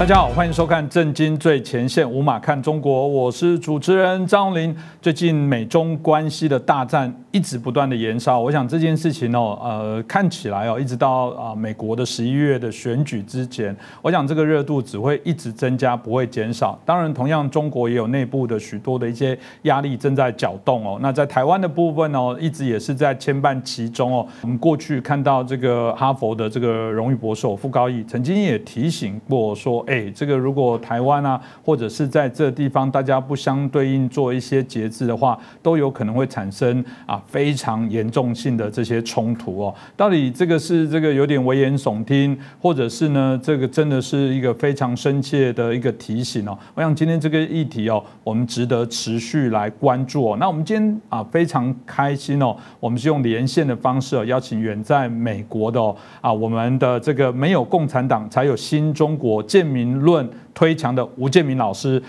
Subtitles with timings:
[0.00, 4.74] 大家好，欢迎收看《震惊最前线》，无马看中国，我是主持人张荣林。
[5.02, 16.78] 最近美中关系的大战一直不断的延烧，我想这件事情哦，呃，看起来哦，一直到啊美国的十一月的选举之前，我想这个热度只会一直增加，不会减少。
[16.84, 20.98] 当然，同样中国也有内部的许多的一些压力正在搅动哦。
[21.02, 24.26] 那在台湾的部分哦，一直也是在牵绊其中哦。
[24.42, 29.80] 我们过去看到这个哈佛的这个荣誉博士傅高义曾经也提醒过说。
[29.86, 39.74] 哎，这个如果台湾啊，或者是在这地方，大家不相对应做一些节制的话，都有可能会产生啊非常严重性的这些冲突哦。
[39.96, 46.58] 到底这个是这个有点危言耸听，或者是呢，这个真的是一个非常深切的一个提醒哦。
[46.74, 50.36] 我想今天这个议题哦，我们值得持续来关注哦。
[50.40, 59.90] 那我们今天啊非常开心哦，我们是用连线的方式哦邀请远在美国的哦啊我们的这个没有共产党才有新中国建民。
[60.00, 62.02] 论推墙的吴建民老师，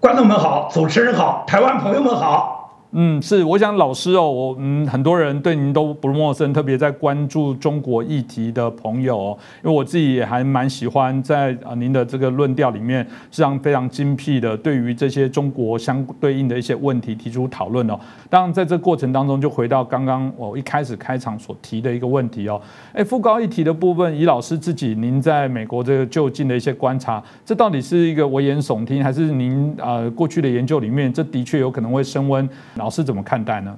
[0.00, 2.55] 观众们好，主持人好，台湾朋友们好。
[2.98, 18.00] 嗯，是，我想老师哦，我嗯，很多人对您都不陌生，特别在关注中国议题的朋友哦，因为我自己也还蛮喜欢在啊您的这个论调里面，实际上非常精辟的，对于这些中国相对应的一些问题提出讨论哦。
[18.30, 22.58] 当然，在这过程当中，就回到刚刚我一开始开场所提的一个问题哦，
[22.94, 32.48] 哎，副高议题的部分，以老师自己您在美国这个就近的一些观察，这到底是一个危言耸听，还是您啊过去的研究里面，这的确有可能会升温？
[32.86, 33.76] 老师怎么看待呢？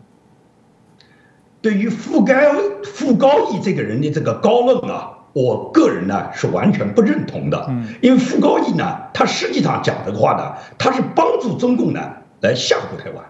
[1.63, 2.35] 对于傅高
[2.85, 7.65] 傅高义这个人的这个高论啊，我个人呢是完全不认同的。
[7.71, 12.03] 嗯，因为傅高义呢，他实际上讲这个话呢，他是帮助中共呢
[12.43, 13.25] 来吓唬台湾。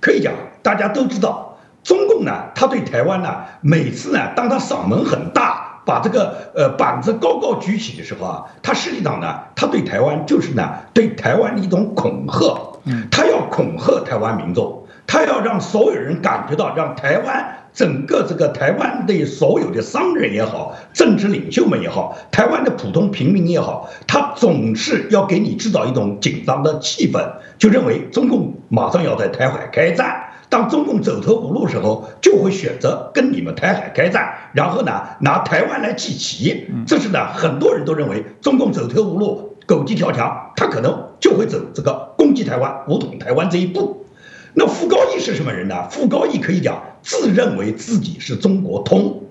[0.00, 0.32] 可以讲，
[0.64, 12.60] 大家都知道，中共呢，他对台湾呢，每次呢，当他嗓门很大，把这个呃板子高高举起的时候啊，他实际上呢，他对台湾就是呢，对台湾的一种恐吓。
[12.86, 14.79] 嗯，他要恐吓台湾民众。
[15.10, 27.28] 他要让所有人感觉到，让台湾整个这个台湾的所有的商人也好，政治领袖们也好，台湾的普通平民也好，他总是要给你制造一种紧张的气氛，
[27.58, 30.26] 就认为中共马上要在台海开战。
[30.48, 36.68] 当中共走投无路时候，就会选择跟你们台海开战，然后呢拿台湾来祭旗。
[36.86, 44.06] 这是呢很多人都认为中共走投无路，狗急跳墙，他可能就会走这个攻击台湾、武统台湾这一步。
[44.54, 45.88] 那傅高义是什么人呢？
[45.90, 49.22] 傅高义可以讲自认为自己是中国通，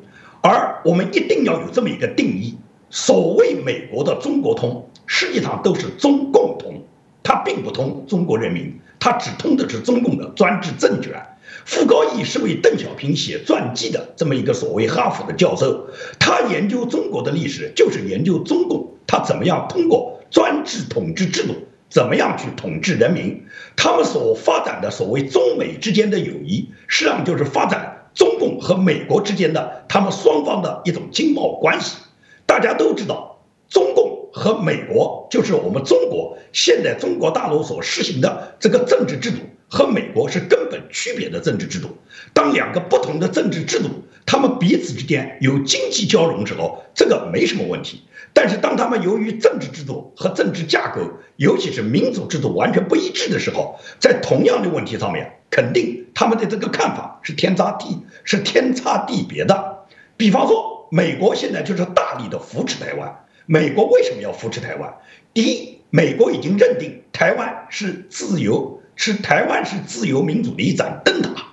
[0.41, 2.55] 而我们一定要有这么一个定义：
[2.89, 6.83] 所谓美国的中国通，实际上都是中共通，
[7.21, 11.21] 他并不通中国人民，他只通的是中共的专制政权。
[11.65, 15.87] 傅高义是为邓小平写传记的这么一个所谓哈佛的教授，
[16.17, 21.55] 他研究中国的历史，就是研究中共他怎么样通过专制统治制度。
[21.89, 23.45] 怎么样去统治人民？
[23.75, 31.97] 他们所发展的所谓中美之间的友谊，实际上就是发展中共和美国之间的他们双方的一种经贸关系。
[32.45, 33.39] 大家都知道，
[33.69, 41.89] 中共和美国就是我们中国现在中国大陆所实行的这个政治制度，和美国是根本区别的政治制度。
[42.33, 43.89] 当两个不同的政治制度，
[44.25, 48.03] 他们彼此之间有经济交融的时候，这个没什么问题。
[48.33, 51.01] 但是当他们由于政治制度和政治架构，
[51.35, 59.85] 尤其是民主制度完全不一致的时候，在同样的问题上面，肯定他们的这个看法是天差地是天差地别的。
[60.15, 63.25] 比方说，美国现在就是大力的扶持台湾。
[63.45, 64.93] 美国为什么要扶持台湾？
[65.33, 71.45] 第一，美国已经认定台湾是自由，是台湾是自由民主的一盏灯塔。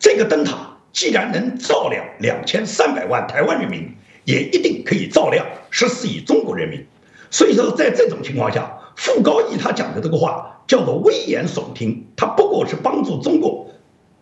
[0.00, 3.94] 这个灯塔既然能照亮两千三百万台湾人民，
[4.24, 6.84] 也一定可以照亮十四亿中国人民。
[7.30, 13.66] 所以说，在这种情况下，傅高义他讲的这个话叫做危言耸听，他不过是帮助中共，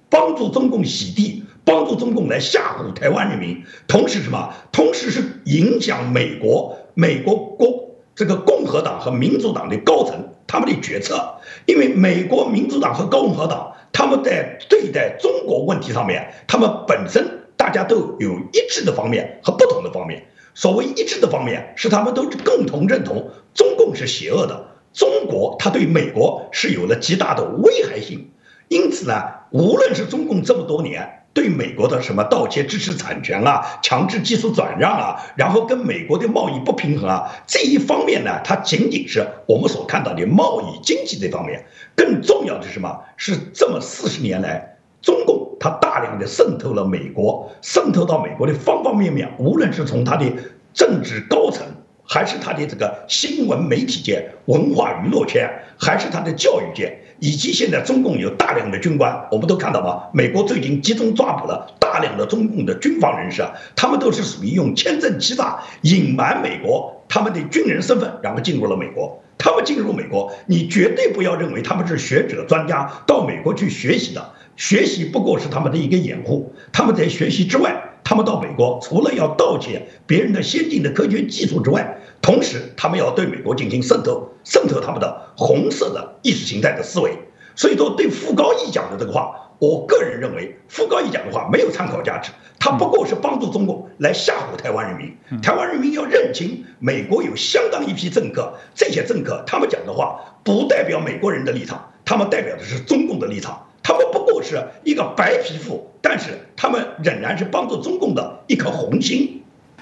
[0.08, 4.52] 帮助中共洗地，帮助中共来吓唬台湾人民，同时什么？
[4.72, 11.34] 同时是影响美国美国国这个共和党和民主党的高层他们的决策，
[11.66, 13.70] 因为美国民主党和共和党。
[13.94, 20.26] 他们在对待中国问题上面，他们本身大家都有一致的方面和不同的方面。
[20.52, 28.30] 所谓一致的方面，是他们都共同认同中共是邪恶的，中国它对美国是有了极大的危害性。
[28.66, 29.22] 因此呢，
[29.52, 31.20] 无论是中共这么多年。
[31.34, 41.64] 对美国的什么盗窃知识产权啊，强制技术转让啊，然后跟美国的贸易不平衡啊，这一方面呢，它仅仅是我们所看到的贸易经济这方面。
[41.96, 43.00] 更重要的是什么？
[43.16, 44.71] 是这么四十年来，
[45.02, 50.24] 中共它大量的渗透了美国，渗透到美国的方方面面，无论是从它的
[50.72, 51.66] 政治高层。
[52.04, 60.02] 还是他的这个新闻媒体界、文化娱乐圈，还是他的教育界，以及现在中共有大量的军官，我们都看到吗？
[60.12, 63.42] 美国最近集中抓捕了大量的中共的军方人士，
[63.76, 69.22] 他们都是属于用签证欺诈、隐瞒美国他们的军人身份，然后进入了美国。
[69.38, 76.54] 他们进入美国，你绝对不要认为他们是学者专家到美国去学习的，学习不过是他们的一个掩护。
[76.72, 77.88] 他们在学习之外。
[78.04, 87.16] 他们到美国，除了要盗窃别人的先进的科学技术之外，同时他们要对美国进行渗透，渗透他们的红色的意识形态的思维。
[87.54, 95.40] 所以说，对傅高义讲的这个话，我个人认为，傅高义讲的话没有参考价值，他不过是帮助中共来吓唬台湾人民。
[95.40, 103.64] 台湾人民要认清，美国有相当一批政客，这些政客他们讲的话不代表美国人的立场，他们代表的是中共的立场。
[103.82, 109.40] 他们不过是一个白皮肤，但是他们仍然是帮助中共的一颗红心。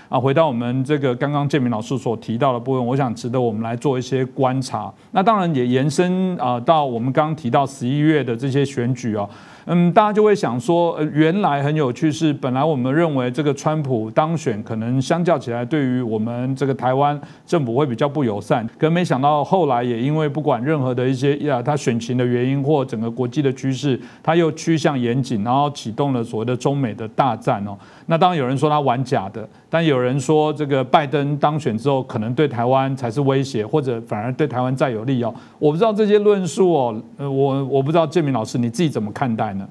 [0.08, 4.92] 啊，回到我们这个刚刚建明老师所提到的部分，我想值得我们来做一些观察。
[5.12, 9.28] 那当然也延伸啊到我们刚刚提到十一月的这些选举啊。
[9.66, 27.76] 嗯，大家就会想说，呃，原来很有趣是，本来我们认为这个川普当选，可能相较起来，对于我们这个台湾政府会比较不友善，可没想到后来也因为不管任何的一些呀，他选情的原因或整个国际的趋势，他又趋向严谨，然后启动了所谓的中美的大战哦。
[28.06, 35.32] 那当然有人说他玩假的，但有人说这个拜登当选之后，可能对台湾才是威胁，或者反而对台湾再有利哦。
[35.58, 39.68] 我不知道这些论述哦，呃，我我不知道建明老师你自己怎么看待呢？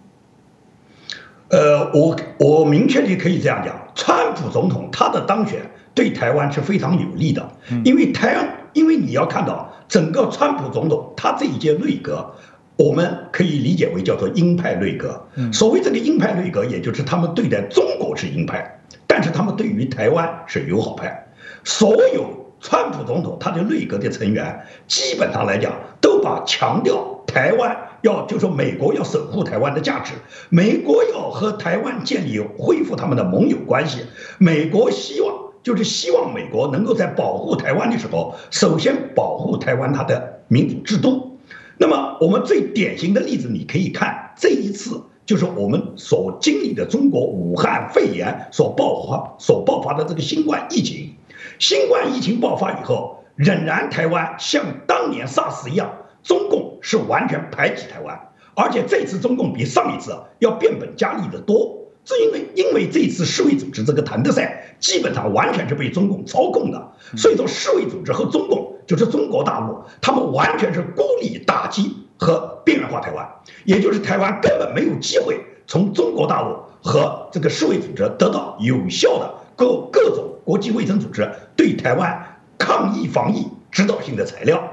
[1.49, 5.61] 呃，我我明确的可以这样讲，川普总统他的当选
[5.93, 7.49] 对台湾是非常有利的，
[7.83, 12.33] 因为台湾，因为你要看到整个川普总统他这一届内阁。
[12.81, 15.21] 我们可以理解为叫做鹰派内阁。
[15.51, 21.27] 所谓这个鹰派内阁，也就是他们对待中国是鹰派，但是他们对于台湾是友好派。
[21.65, 30.13] 所有川普总统他的内阁的成员，基本上来讲，都把强调台湾要，就说美国要守护台湾的价值，
[30.49, 34.01] 美国要和台湾建立恢复他们的盟友关系，
[34.37, 35.33] 美国希望
[35.63, 41.37] 就是希望美国能够在保护台湾的时候，首先保护台湾它的民主制度。
[41.77, 51.13] 那么，我们最典型的例子，你可以看这一次，就是我们所经历的中国武汉肺炎所爆发、所爆发的这个新冠疫情。
[51.57, 55.89] 新冠疫情爆发以后，仍然台湾像当年 SARS 一样，
[56.23, 58.19] 中共是完全排挤台湾，
[58.55, 61.77] 而且这次中共比上一次要变本加厉的多。
[62.05, 73.29] 是因为，因为这次世卫组织这个谭德赛基本上完全是被中共操控的，所以说世卫组织和中共就是中国大陆，他们完全是孤立打击和边缘化台湾，
[73.65, 84.63] 也就是台湾根本没有机会从中国大陆和这个世卫组织得到有效的各各种国际卫生组织对台湾抗疫防疫指导性的材料。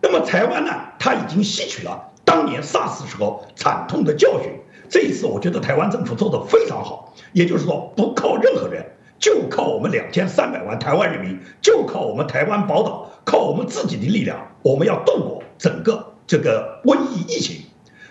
[0.00, 4.50] 那么台湾呢，它已经吸取了当年 SARS 时候惨痛的教训。
[4.88, 8.86] 这一次，我觉得台湾政府做的非常好，也就是说，不靠任何人，
[9.18, 17.62] 就靠我们两千三百万台湾人民，就靠我们台湾宝岛，靠我们自己的力量，我们要度过整个这个瘟疫疫情。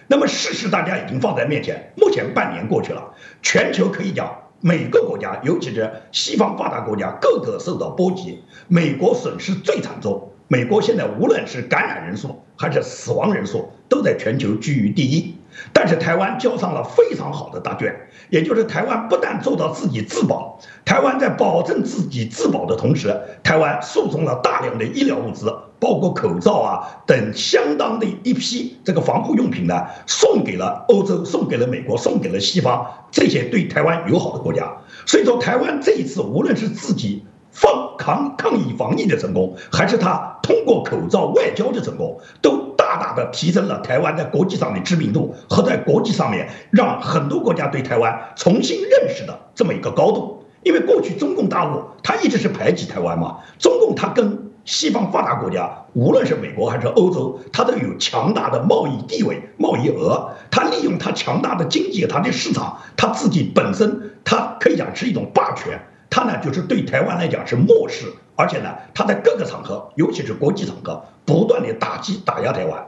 [0.08, 10.25] 那么事实大家已经放在面前，目前半年过去了，全球可以讲每个国家，尤其是西方发达国家，个个受到波及，美国损失最惨重。
[10.48, 15.36] 美国现在无论是感染人数还是死亡人数，都在全球居于第一。
[15.72, 17.96] 但是台湾交上了非常好的答卷，
[18.30, 25.46] 也就是台湾不但做到自己自保，台湾在保证自己自保的同时，台湾输送了大量的医疗物资，
[25.80, 34.70] 包括口罩啊等相当的一批这个防护用品呢，送给了欧洲，送给了美国，送给了西方这些对台湾友好的国家。
[35.06, 37.24] 所以说，台湾这一次无论是自己
[37.56, 42.76] 防抗抗疫防疫的成功，还是他通过口罩外交的成功，都。
[42.78, 50.44] 大大的提升了台湾在国际上的知名度和在国际上面让很多国家对台湾重新认识的这么一个高度。
[50.62, 65.80] 因为过去中共大陆他一直是排挤台湾嘛，中共他跟西方发达国家，无论是美国还是欧洲，他都有强大的贸易地位、贸易额，他利用他强大的经济、他的市场，他自己本身他可以讲是一种霸权，
[66.16, 68.06] 它呢就是对台湾来讲是漠视。
[68.38, 72.86] 而且呢，他在各个场合，尤其是国际场合，不断的打击打压台湾。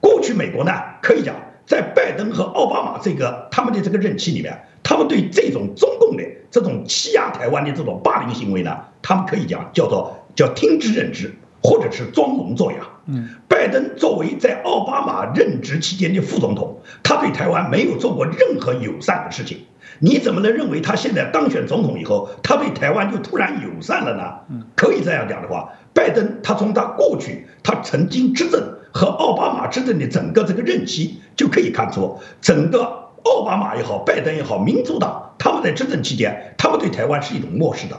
[0.00, 1.34] 过去美国呢，可以讲
[1.66, 12.78] 在拜登和奥巴马这个他们的这个任期里面，他们对这种中共的这种欺压台湾的这种霸凌行为呢，他们可以讲叫做叫听之任之，或者是装聋作哑。
[13.06, 19.64] 嗯，拜登作为在奥巴马任职期间的副总统，他对台湾没有做过任何友善的事情。
[19.98, 24.64] 你怎么能认为他现在当选总统以后，他对台湾就突然友善了呢？
[24.74, 28.60] 可以这样讲的话，拜登他从他过去他曾经执政
[28.92, 32.80] 和奥巴马执政的整个这个任期就可以看出，整个
[33.24, 37.96] 奥巴马也好，拜登也好，民主党他们在执政期间，他们对台湾是一种漠视的。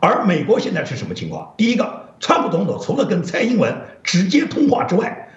[0.00, 1.54] 而美国现在是什么情况？
[1.56, 5.28] 第一个，川普总统除了跟蔡英文直接通话之外，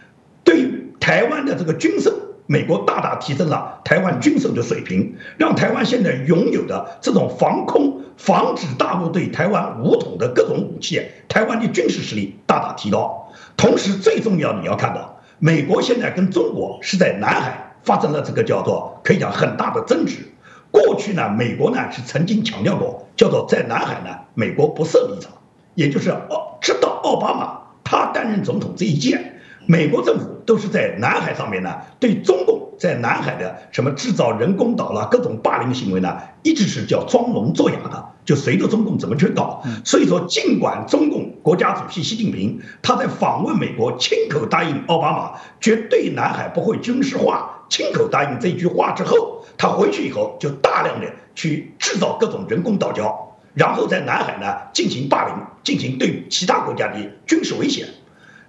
[0.43, 0.69] 对
[0.99, 2.13] 台湾的这个军售。
[2.51, 13.31] 美国大大提升了台湾军售的水平，让台湾现在拥有的这种防空、防止大陆对台湾武统的各种武器，台湾的军事实力大大提高。
[13.55, 20.15] 同时，最重要你要看到，美国现在跟中国是在南海发生了这个叫做可以讲很大的争执。
[20.71, 25.31] 过去呢，美国呢是曾经强调过，叫做在南海呢，美国不设立场，
[25.75, 29.33] 也就是奥直到奥巴马他担任总统这一届。
[29.71, 39.61] 美国政府都是在南海上面呢，对中共在南海的什么制造人工岛啦、各种霸凌行为呢，一直是叫装聋作哑的，就随着中共怎么去搞。
[39.85, 53.15] 所以说，尽管中共国家主席习近平他在访问美国，亲口答应奥巴马绝对南海不会军事化，亲口答应这句话之后，他回去以后就大量的去制造各种人工岛礁，
[53.53, 56.95] 然后在南海呢进行霸凌，进行对其他国家的
[57.27, 57.85] 军事威胁。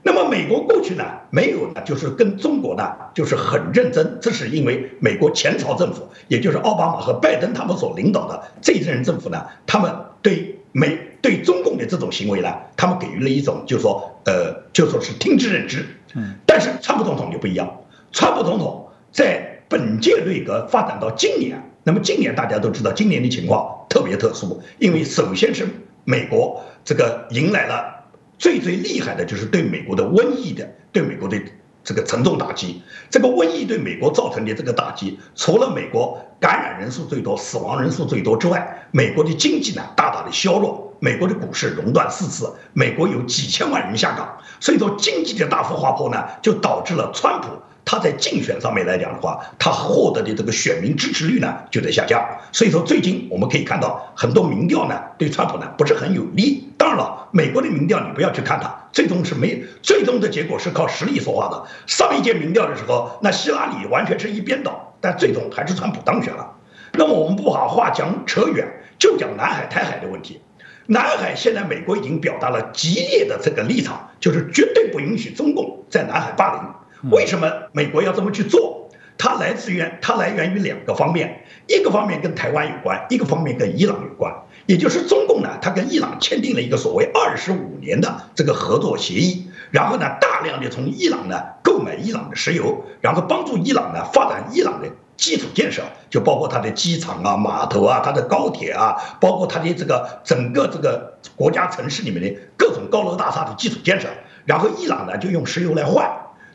[0.03, 4.19] 那么美国过去呢，没有呢，就是跟中国呢，就是很认真。
[4.21, 9.93] 这是因为美国前朝政府，也就是奥巴马和拜登他们所领导的这一任政府呢，他们
[10.23, 15.85] 对美对中共的这种行为呢，他们给予了一种，就是说，呃，就说是听之任之。
[16.15, 16.35] 嗯。
[16.47, 17.71] 但是川普总统就不一样，
[18.11, 25.67] 川普总统在本届内阁发展到今年，那么今年大家都知道，今年的情况特别特殊，因为首先是
[26.05, 28.00] 美国这个迎来了。
[28.41, 31.39] 最最厉害的就是对美国的瘟疫的，对美国的
[31.85, 32.83] 这个沉重打击。
[33.11, 44.39] 这个瘟疫对美国造成的这个打击，除了美国感染人数最多、死亡人数最多之外，美国的经济呢大大的削弱，美国的股市熔断四次，美国有几千万人下岗。
[44.59, 47.49] 所以说，经济的大幅滑坡呢，就导致了川普。
[47.91, 52.25] 他在竞选上面来讲的话，他获得的这个选民支持率呢就在下降。
[52.53, 56.73] 所以说，最近我们可以看到很多民调呢对川普呢不是很有利。
[56.79, 61.67] 当然了，美国的民调你不要去看它，最终是没最终的结果是靠实力说话的。
[61.89, 66.49] 上一届民调的时候，那希拉里完全是一边倒，但最终还是川普当选了。
[66.93, 68.69] 那么我们不把话讲扯远，
[69.01, 70.41] 就讲南海、台海的问题。
[70.87, 76.63] 南海现在美国已经表达了激烈的这个立场，就是绝对不允许中共在南海霸凌。
[77.11, 78.89] 为什么美国要这么去做？
[79.17, 84.35] 它来自于它来源于两个方面，一个方面跟台湾有关，一个方面跟伊朗有关。
[84.65, 94.89] 也就是中共呢，它跟伊朗签订了一个所谓二十五年的这个合作协议，然后呢，大量的从伊朗呢购买伊朗的石油，然后帮助伊朗呢发展伊朗的
[95.19, 104.09] 基础建设，就包括它的机场啊、码头啊、它的高铁啊，包括它的这个整个这个国家城市里面的各种高楼大厦的基础建设，
[104.47, 106.11] 然后伊朗呢就用石油来换。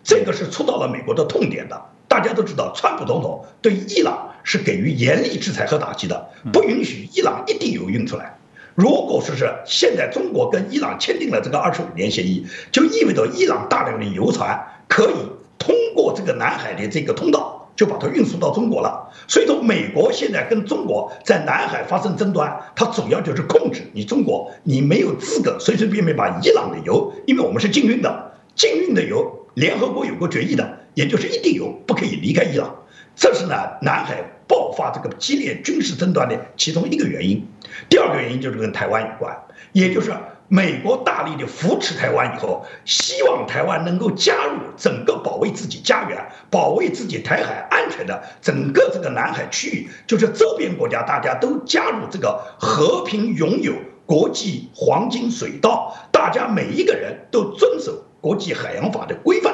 [0.06, 1.82] 这个是触到了美国的痛点的。
[2.08, 8.38] 大家都知道，川普总统对伊朗是给予严厉制裁和打击的，不允许伊朗一滴油运出来。
[8.76, 15.16] 如果说是现在中国跟伊朗签订了这个二十五年协议，就意味着伊朗大量的油船可以
[15.58, 19.12] 通过这个南海的这个通道，就把它运输到中国了。
[19.28, 29.42] 所以说，美国现在跟中国在南海发生争端，它主要就是控制你中国，你没有资格随随便便把伊朗的油，因为我们是禁运的，禁运的油。
[29.56, 32.76] 联合国有个决议的，也就是一定油不可以离开伊朗，
[33.16, 37.48] 这是呢南海爆发这个激烈军事争端的其中一个原因。
[37.88, 39.34] 第二个原因就是跟台湾有关，
[39.72, 40.14] 也就是
[40.50, 46.18] 美国大力的扶持台湾以后，希望台湾能够加入整个保卫自己家园、
[46.52, 53.72] 保卫自己台海安全的整个这个南海区域，就是周边国家大家都加入这个和平拥有
[54.06, 58.04] 国际黄金水道，大家每一个人都遵守。
[58.26, 59.54] 国际海洋法的规范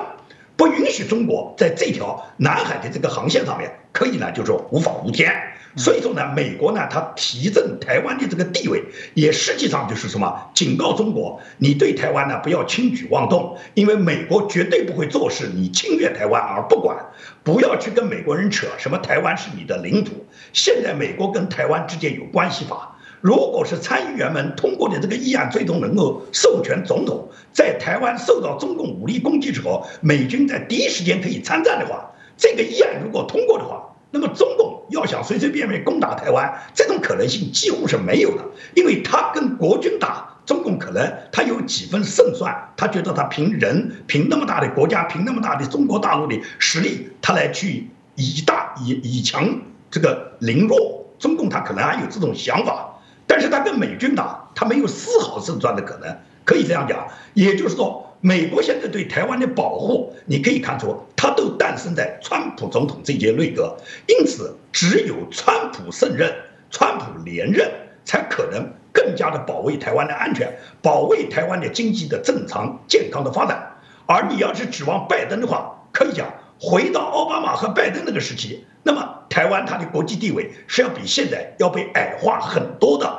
[0.55, 5.29] 不允许中国在这条南海的这个航线上面可以呢，就是无法无天。
[5.75, 8.81] 所以说呢，美国呢，它提振台湾的这个地位，
[9.13, 10.49] 也实际上就是什么？
[10.53, 16.95] 警告中国，你对台湾呢不要轻举妄动，因为美国绝对不会做事，你侵略台湾而不管，
[17.43, 20.25] 不要去跟美国人扯什么台湾是你的领土。
[20.53, 22.90] 现在美国跟台湾之间有关系法。
[23.21, 38.43] 如果是参议员们通过的这个议案，最终能够授权总统在台湾受到中共武力攻击之后，美军在第一时间可以参战的话，这个议案如果通过的话，那么中共要想随随便便攻打台湾，这种可能性几乎是没有的，
[38.75, 49.61] 因为他跟国军打，中共可能他有几分胜算，他觉得他凭人，凭那么大的国家，凭那么大的中国大陆的实力，他来去以大以以强
[49.91, 51.05] 这个凌弱。
[51.19, 52.90] 中共他可能还有这种想法，
[53.27, 57.07] 但是他跟美军打，他没有丝毫胜算的可能，可以这样讲。
[57.33, 66.33] 也就是说，美国现在对台湾的保护，你可以看出，它都诞生在川普总统这届内阁，因此只有川普胜任，
[66.69, 67.71] 川普连任，
[68.03, 73.77] 才可能更加的保卫台湾的安全，保卫台湾的经济的正常健康的发展。
[74.05, 76.27] 而你要是指望拜登的话，可以讲
[76.61, 79.17] 回到奥巴马和拜登那个时期，那么。
[79.31, 83.09] 台湾它的国际地位是要比现在要被矮化很多的。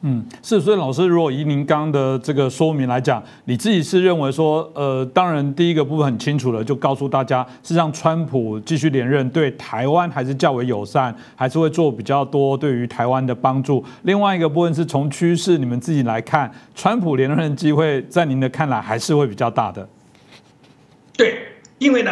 [0.00, 13.84] 嗯，是，所以老师，如果以您刚的这个说明来讲，你自己是认为说，呃，当然第一个部分很清楚了，就告诉大家是让川普继续连任，对台湾还是较为友善，还是会做比较多对于台湾的帮助。
[14.04, 19.86] 另外一个部分是从趋势你们自己来看，川普连任机会在您的看来还是会比较大的。
[21.14, 22.10] 对，因为呢，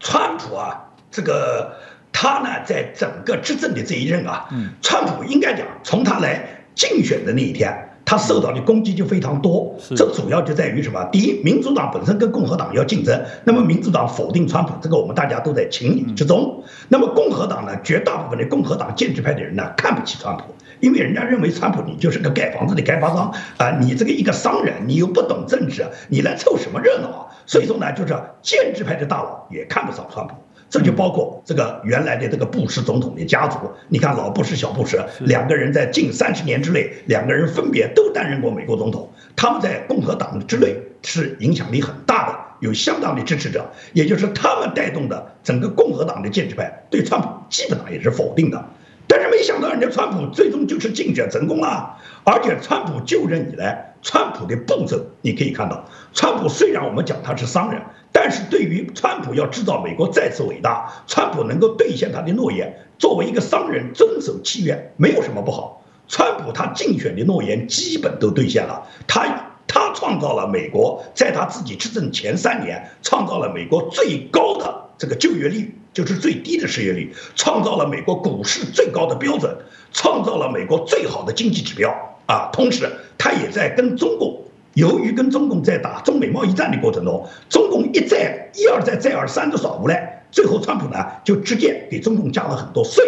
[0.00, 1.72] 川普啊，这个。
[2.10, 4.48] 他呢，在整个执政的这一任啊，
[4.82, 7.72] 川普应该讲，从他来竞选的那一天，
[8.04, 9.76] 他受到的攻击就非常多。
[9.94, 11.04] 这主要就在于什么？
[11.12, 16.64] 第一，民主党本身跟共和党要竞争，那么民主党否定川普，这个我们大家都在情理之中。
[16.88, 20.42] 那么共和党呢，绝大部分的共和党建制派的人呢，看不起川普，
[20.80, 27.26] 因为人家认为川普你就是个盖房子的开发商啊，你这个一个商人，你又不懂政治，你来凑什么热闹啊？
[27.46, 30.34] 所以说呢，就是建制派的大佬也看不上川普。
[30.70, 33.56] 这就包括这个原来的这个布什总统的家族，
[33.88, 48.62] 你看老布什、小布什两个人在近三十年之内，两个人分别都担任过美国总统，他们在共和党之内是影响力很大的，有相当的支持者，也就是他们带动的整个共和党的建制派对川普基本上也是否定的。
[49.08, 57.82] 但是没想到人家川普最终就是竞选成功了，而且川普就任以来，川普的步骤你可以看到，川普虽然我们讲他是商人。
[58.10, 65.84] 但是对于川普要制造美国再次伟大，川普能够兑现他的诺言，作为一个商人遵守契约，没有什么不好。
[66.08, 79.52] 川普他竞选的诺言基本都兑现了，他他创造了美国在他自己执政前三年创造了美国最高的这个就业率，就是最低的失业率，创造了美国股市最高的标准，
[79.92, 81.92] 创造了美国最好的经济指标
[82.26, 82.50] 啊。
[82.52, 84.40] 同时，他也在跟中共。
[84.74, 93.04] 由于跟中共在打中美贸易战的过程中，中共一再一而再再而三的耍无赖，最后川普呢就直接给中共加了很多税，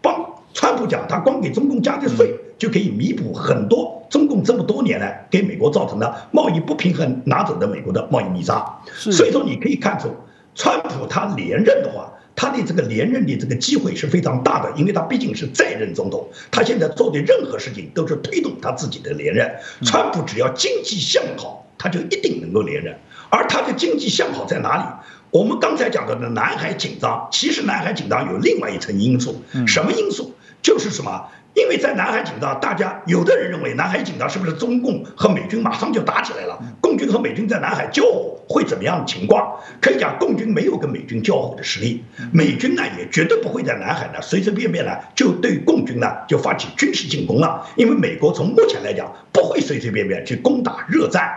[0.00, 0.24] 帮
[0.54, 10.08] 川普讲他光给中共加的税就可以弥补很多中共这么多年来给美国造成的贸易不平衡拿走的美国的贸易逆差，所以说你可以看出，
[10.54, 12.10] 川普他连任的话。
[12.34, 19.50] 他的这个连任的这个机会是非常大的，因为他毕竟是在任总统，他现在做的任何事情都是推动他自己的连任。
[19.84, 22.96] 川普只要经济向好，他就一定能够连任。
[23.28, 24.82] 而他的经济向好在哪里？
[25.30, 30.34] 我们刚才讲到的南海紧张，其实南海紧张有另外一层因素，什么因素？
[30.62, 31.28] 就是什么？
[31.54, 36.58] 因为在南海紧张，大家有的人认为南海紧张是不是中共和美军马上就打起来了？
[36.90, 39.60] 共军和美军在南海交火会怎么样的情况？
[39.80, 47.64] 可以讲，共军没有跟美军交火的实力，美军呢也绝对不会在南海呢随随便便呢就对共军呢就发起军事进攻了。
[47.76, 51.30] 因为美国从目前来讲不会随随便便去攻打热战，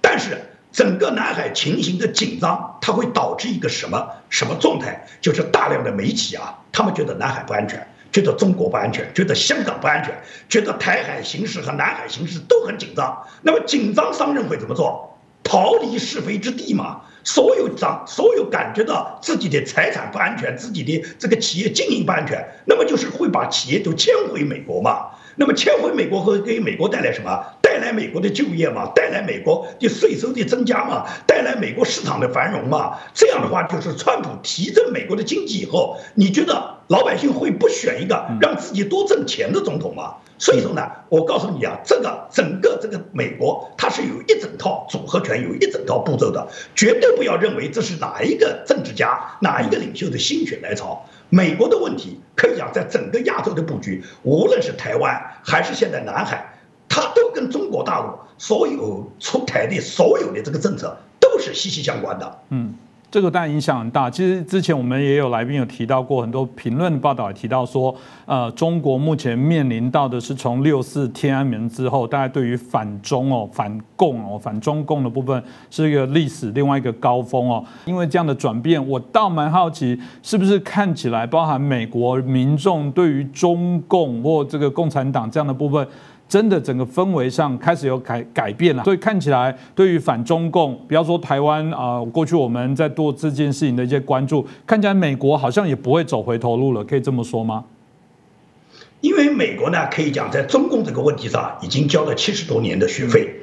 [0.00, 0.36] 但是
[0.72, 5.06] 整个南海情形的紧张，它会导致一个什么什么状态？
[5.20, 7.86] 就是大量的媒体啊，他们觉得南海不安全。
[8.16, 10.10] 觉得中国不安全，觉得香港不安全，
[10.48, 13.14] 觉得台海形势和南海形势都很紧张。
[13.42, 15.18] 那么紧张商人会怎么做？
[15.44, 17.02] 逃离是非之地嘛。
[17.24, 25.08] 所有张，所有感觉到自己的财产不安全，自己的这个企业经营不安全，那么就是会把企业都迁回美国嘛。
[25.34, 27.44] 那么迁回美国会给美国带来什么？
[27.76, 32.96] 带来美国的就业嘛，带来美国的税收的增加嘛，带来美国市场的繁荣嘛。
[33.12, 40.14] 这样的话，就是川普提振美国的经济以后，你觉得老百姓会不选一个让自己多挣钱的总统吗？
[40.38, 51.04] 所以说呢，我告诉你啊，这个整个这个美国它是有一整套组合拳，有一整套步骤的，绝对不要认为这是哪一个政治家、哪一个领袖的心血来潮。
[51.28, 56.55] 美国的问题可以讲，在整个亚洲的布局，无论是台湾还是现在南海，
[56.96, 62.38] 它都跟中国大陆所有出台的所有的这个政策都是息息相关的。
[62.48, 62.72] 嗯。
[63.08, 64.10] 这个当然影响很大。
[64.10, 67.94] 其实之前我们也有来宾有提到过，很多评论报道也提到说，
[68.26, 77.64] 呃，中国目前面临到的是从六四天安门之后，大家对于反中哦、反共哦、反中共的部分是一个历史另外一个高峰哦。
[77.86, 85.86] 因为这样的转变，我倒蛮好奇，是不是看起来包含美国民众对于中共或这个共产党这样的部分。
[86.28, 97.64] 真的整个氛围上开始有改改变了，所以看起来对于反中共，不要说台湾啊，过去我们在做这件事情的一些关注，看起来美国好像也不会走回头路了，可以这么说吗？
[99.02, 103.36] 因为美国呢，可以讲在中共这个问题上已经交了七十多年的学费，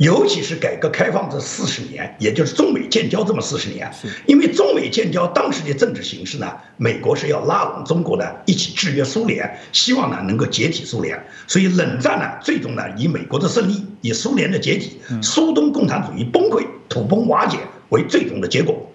[0.00, 3.86] 尤其是改革开放这四十年，也就是中美建交这么四十年。
[4.24, 11.22] 因为中美建交当时的政治形势呢，美国是要拉拢中国呢，一起制约苏联，希望呢能够解体苏联。
[11.46, 17.58] 所以冷战呢，最终呢以美国的胜利，以苏联的解体，苏东共产主义崩溃、土崩瓦解
[17.90, 18.89] 为最终的结果。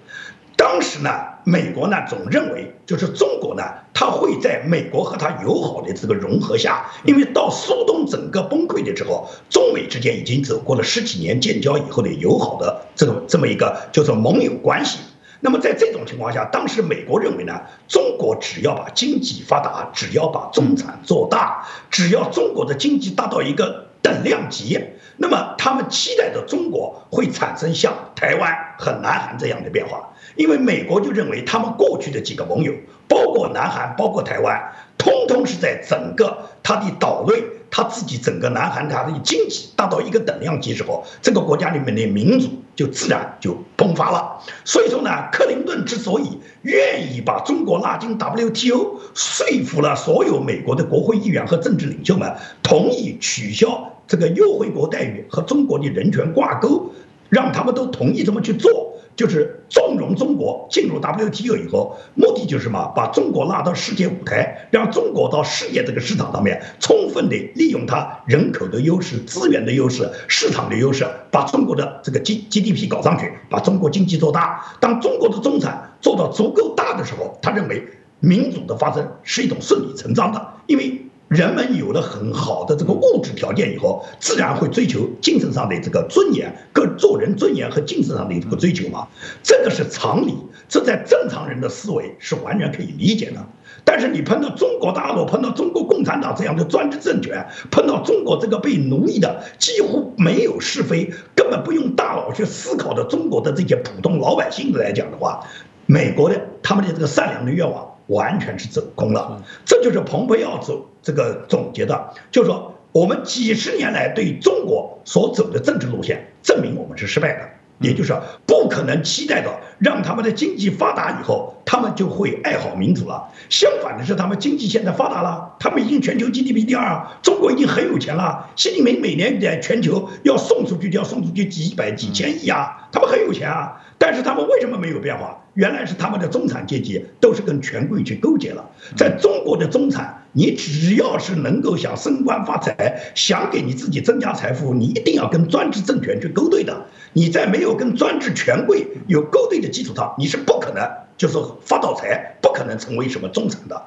[0.57, 1.09] 当时呢，
[1.43, 3.63] 美国呢总认为，就是中国呢，
[3.93, 14.99] 它会在美国和它友好的这个融合下，因为到苏东整个崩溃的时候，中美之间已经走过了十几年建交以后的友好的这个这么一个叫做盟友关系。
[15.41, 24.79] 那么在这种情况下，当时美国认为呢，中国只要把经济发达，只要把中产做大，只要中国的经济达到一个等量级，
[25.17, 30.09] 那么他们期待的中国会产生像台湾和南韩这样的变化。
[30.35, 32.73] 因为美国就认为，他们过去的几个盟友，
[33.07, 34.61] 包括南韩，包括台湾，
[34.97, 44.41] 通通是在整个他的岛内，他自己整个南韩它的经济达到一个等量级时候，这个国家里面的民主就自然就迸发了。
[44.63, 56.91] 所以说呢，克林顿之所以愿意把中国拉进 WTO，说服了所有美国的国会议员和政治领袖们，同意取消这个优惠国待遇和中国的人权挂钩，
[57.29, 58.93] 让他们都同意这么去做。
[59.15, 62.91] 就是纵容中国进入 WTO 以后，目的就是什么？
[62.95, 74.75] 把中国拉到世界舞台，让中国到世界这个市场上面，充分的利用它人口的优势、资源的优势、市场的优势，把中国的这个 G GDP 搞上去，把中国经济做大。
[74.80, 77.88] 当中国的中产做到足够大的时候，他认为
[78.19, 81.01] 民主的发生是一种顺理成章的，因为。
[81.35, 89.07] 人们有了很好的这个物质条件以后，自然会追求精神上的这个尊严，各做人尊严和精神上的这个追求嘛。
[89.43, 90.33] 这个是常理，
[90.69, 93.45] 这在正常人的思维是完全可以理解的。
[93.83, 105.45] 但是你碰到中国大陆，碰到中国共产党这样的专制政权，碰到中国这个被奴役的几乎没有是非，根本不用大脑去思考的中国的这些普通老百姓来讲的话，
[105.85, 107.94] 美国的他们的这个善良的愿望。
[108.07, 117.41] 完全是走空了，这就是蓬佩奥走这个总结的，就是说我们几十年来对中国所走的政治路线，证明我们是失败的，
[117.79, 118.13] 也就是
[118.45, 123.29] 不可能期待到让他们的经济发达以后，他们就会爱好民主了。
[123.49, 128.49] 相反的是，他们经济现在发达了，他们已经全球 GDP 第二，中国已经很有钱了。
[128.55, 133.81] 习近平每年在全球要送出去就要送出去几百几千亿啊，他们很有钱啊。
[133.97, 135.41] 但是他们为什么没有变化？
[135.55, 138.69] 原来是他们的中产阶级都是跟权贵去勾结了。
[138.95, 146.85] 在中国的中产，你只要是能够想升官发财，想给你自己增加财富，你一定要跟专制政权去勾兑的。
[147.13, 150.85] 你在没有跟专制权贵有勾兑的基础上，你是不可能
[151.17, 153.81] 就是发到财，不可能成为什么中产的。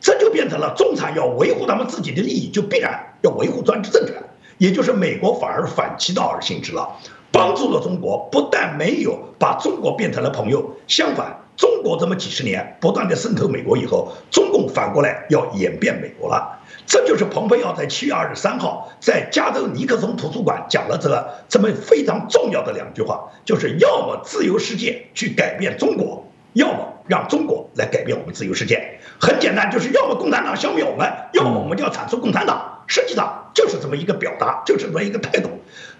[0.00, 4.16] 这就变成了中产要维护他们自己的利益，就必然要维护专制政权，
[4.58, 6.88] 也就是美国反而反其道而行之了。
[7.32, 16.60] 帮助了中国，不但没有把中国变成了朋友，相反，中国这么几十年不断的渗透美国以后，中共反过来要演变美国了。
[16.86, 28.98] 这就是蓬佩奥在七月二十三号在加州尼克松图书馆讲了这个这么非常重要的两句话，就是要么自由世界去改变中国，要么让中国来改变我们自由世界。
[29.22, 32.82] 很简单，就是要么共产党消灭我们，要么我们就要铲除共产党。
[32.88, 35.48] 实际上就是这么一个表达，就是这么一个态度。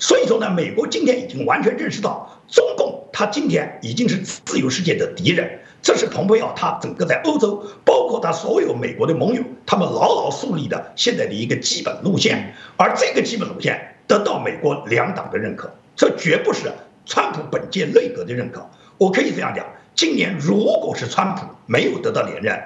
[0.01, 5.61] 所以说呢，美国今天已经完全认识到，中共他今天已经是自由世界的敌人。
[5.81, 12.53] 这是蓬佩奥他整个在欧洲，包括他所有美国的盟友，他们牢牢树立的现在的一个基本路线。
[12.77, 16.73] 而这个基本路线得到美国两党的认可，这绝不是
[17.07, 18.69] 川普本届内阁的认可。
[18.99, 22.61] 我可以这样讲，今年如果是川普没有得到连任，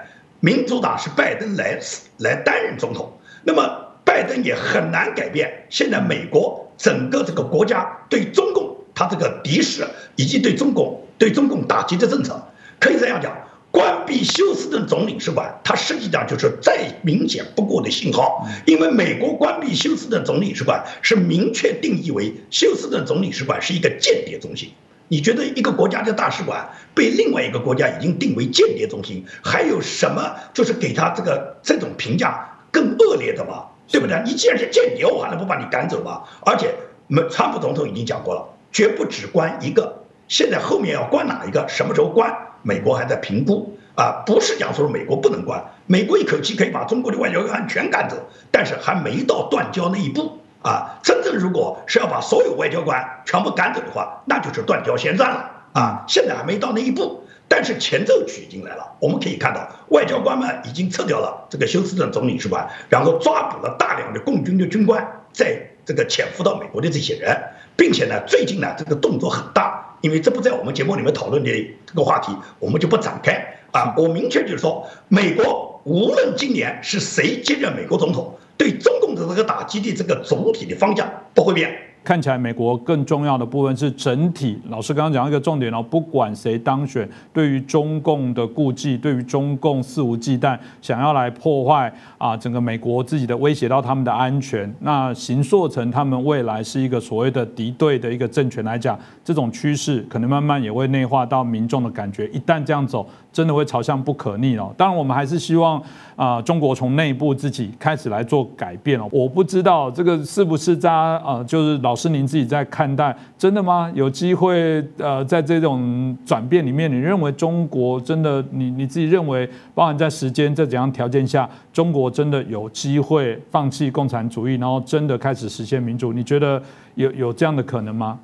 [0.46, 1.76] 民主党是拜登来
[2.18, 3.82] 来担任总统，那么。
[4.06, 12.40] 拜登也很难改变现在美国整个这个国家对中共他这个敌视以及对中共对中共打击的政策，
[12.78, 13.36] 可以这样讲，
[13.72, 24.70] 关闭休斯顿总领事馆，它实际上就是再明显不过的信号，因为美国关闭休斯顿总领事馆是明确定义为休斯顿总领事馆是一个间谍中心。
[25.08, 33.66] 你觉得一个国家的大使馆被另外一个国家已经定为间谍中心，还有什么就是给他这个这种评价更恶劣的吗？
[33.88, 34.20] 对不对？
[34.24, 36.22] 你既然是间谍，我还能不把你赶走吗？
[36.44, 36.74] 而且，
[37.06, 40.02] 美川普总统已经讲过了，绝不只关一个。
[40.26, 44.24] 现在后面要关哪一个，什么时候关，美国还在评估啊。
[44.26, 48.16] 不是讲说美国不能关，美国一口气可以把中国的外交官全赶走，
[48.50, 50.98] 但是还没到断交那一步啊。
[51.02, 56.04] 真正如果是要把所有外交官全部赶走的话，那就是断交先战了啊。
[56.06, 57.22] 现在还没到那一步。
[57.48, 67.40] 但是前奏曲已经来了，我们可以看到，外交官们已经撤掉了这个休斯顿总领事馆，然后抓捕了大量的共军的军官，在这个潜伏到美国的这些人，
[67.76, 73.94] 并且呢，最近呢，这个动作很大，因为这不在我们节目里面讨论的这个话题，我们就不展开啊。
[73.96, 81.70] 我明确就是说，美国无论今年是谁接任美国总统，对中共的这个打击的这个总体的方向不会变。
[82.04, 84.56] 看起来美国更重要的部分是整体。
[84.68, 102.28] 老师刚刚讲一个重点哦，不管谁当选，对于中共的顾忌，对于中共肆无忌惮想要来破坏啊整个美国自己的威胁到他们的安全，那形塑成他们未来是一个所谓的敌对的一个政权来讲，这种趋势可能慢慢也会内化到民众的感觉。
[102.28, 103.04] 一旦这样走，
[103.36, 104.72] 真的会朝向不可逆哦。
[104.78, 105.82] 当然，我们还是希望
[106.14, 109.06] 啊中国从内部自己开始来做改变哦。
[109.12, 111.94] 我不知道这个是不是在啊，就是老。
[111.94, 113.90] 师您自己在看待，真的吗？
[113.94, 126.12] 有机会呃，在这种转变里面，你认为中国真的，你你自己认为，包含在时间在怎样条件下，中国真的有机会放弃共产主义，然后真的开始实现民主？
[126.12, 126.62] 你觉得
[126.94, 128.18] 有有这样的可能吗？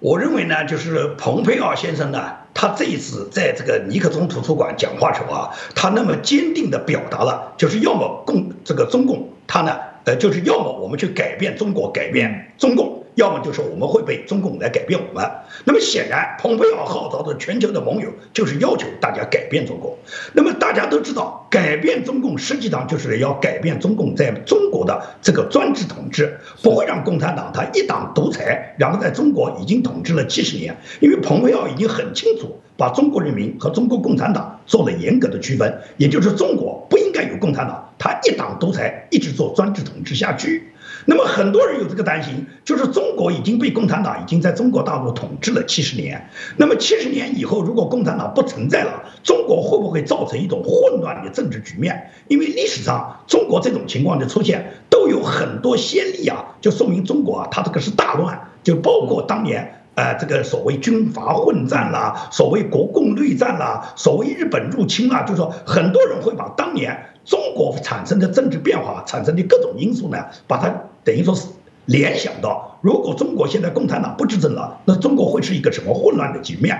[0.00, 9.76] 我认为呢，就是蓬佩奥先生呢，他这一次在这个尼克松图书馆讲话时候啊，他那么坚定地表达了，就是要么共这个中共，他呢。
[10.04, 15.28] 呃，就是要么我们去改变中国，改变中共，要么就是我们会被中共来改变我们。
[15.64, 19.98] 那么显然，蓬佩奥号召的全球的盟友就是要求大家改变中国。
[20.32, 30.76] 那么大家都知道，改变中共实际上就是要改变中共在中国的这个专制统治，不会让共产党他一党独裁，然后在中国已经统治了七十年。
[31.00, 37.84] 因为蓬佩奥已经很清楚，把中国人民和中国共产党做了严格的区分，也就是中国不应该有共产党。
[37.98, 40.68] 他一党独裁，一直做专制统治下去。
[41.06, 46.28] 那么很多人有这个担心，就是中国已经被共产党已经在中国大陆统治了七十年。
[46.56, 52.10] 那么七十年以后，如果共产党不存在了，中国会不会造成一种混乱的政治局面？
[52.28, 59.74] 因为历史上中国这种情况的出现都有很多先例啊，就说明中国啊，它这个是大乱，就包括当年。
[59.94, 66.96] 呃，这个所谓军阀混战啦，所谓国共内战啦，所谓日本入侵啦，就是说很多人会把当年
[67.28, 71.46] 中国产生的政治变化产生的各种因素呢，把它等于说是
[71.84, 76.74] 联想到，如果中国现在共产党不执政了，那中国会是一个什么混乱的局面？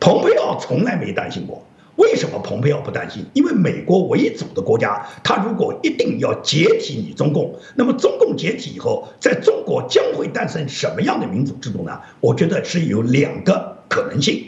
[0.00, 1.62] 蓬佩奥从来没担心过。
[1.96, 3.22] 为什么蓬佩奥不担心？
[3.34, 12.00] 因为美国为主的国家，他如果一定要解体你中共，那么中共解体以后，在中国将会诞生什么样的民主制度呢？
[12.18, 14.42] 我觉得是有两个可能性。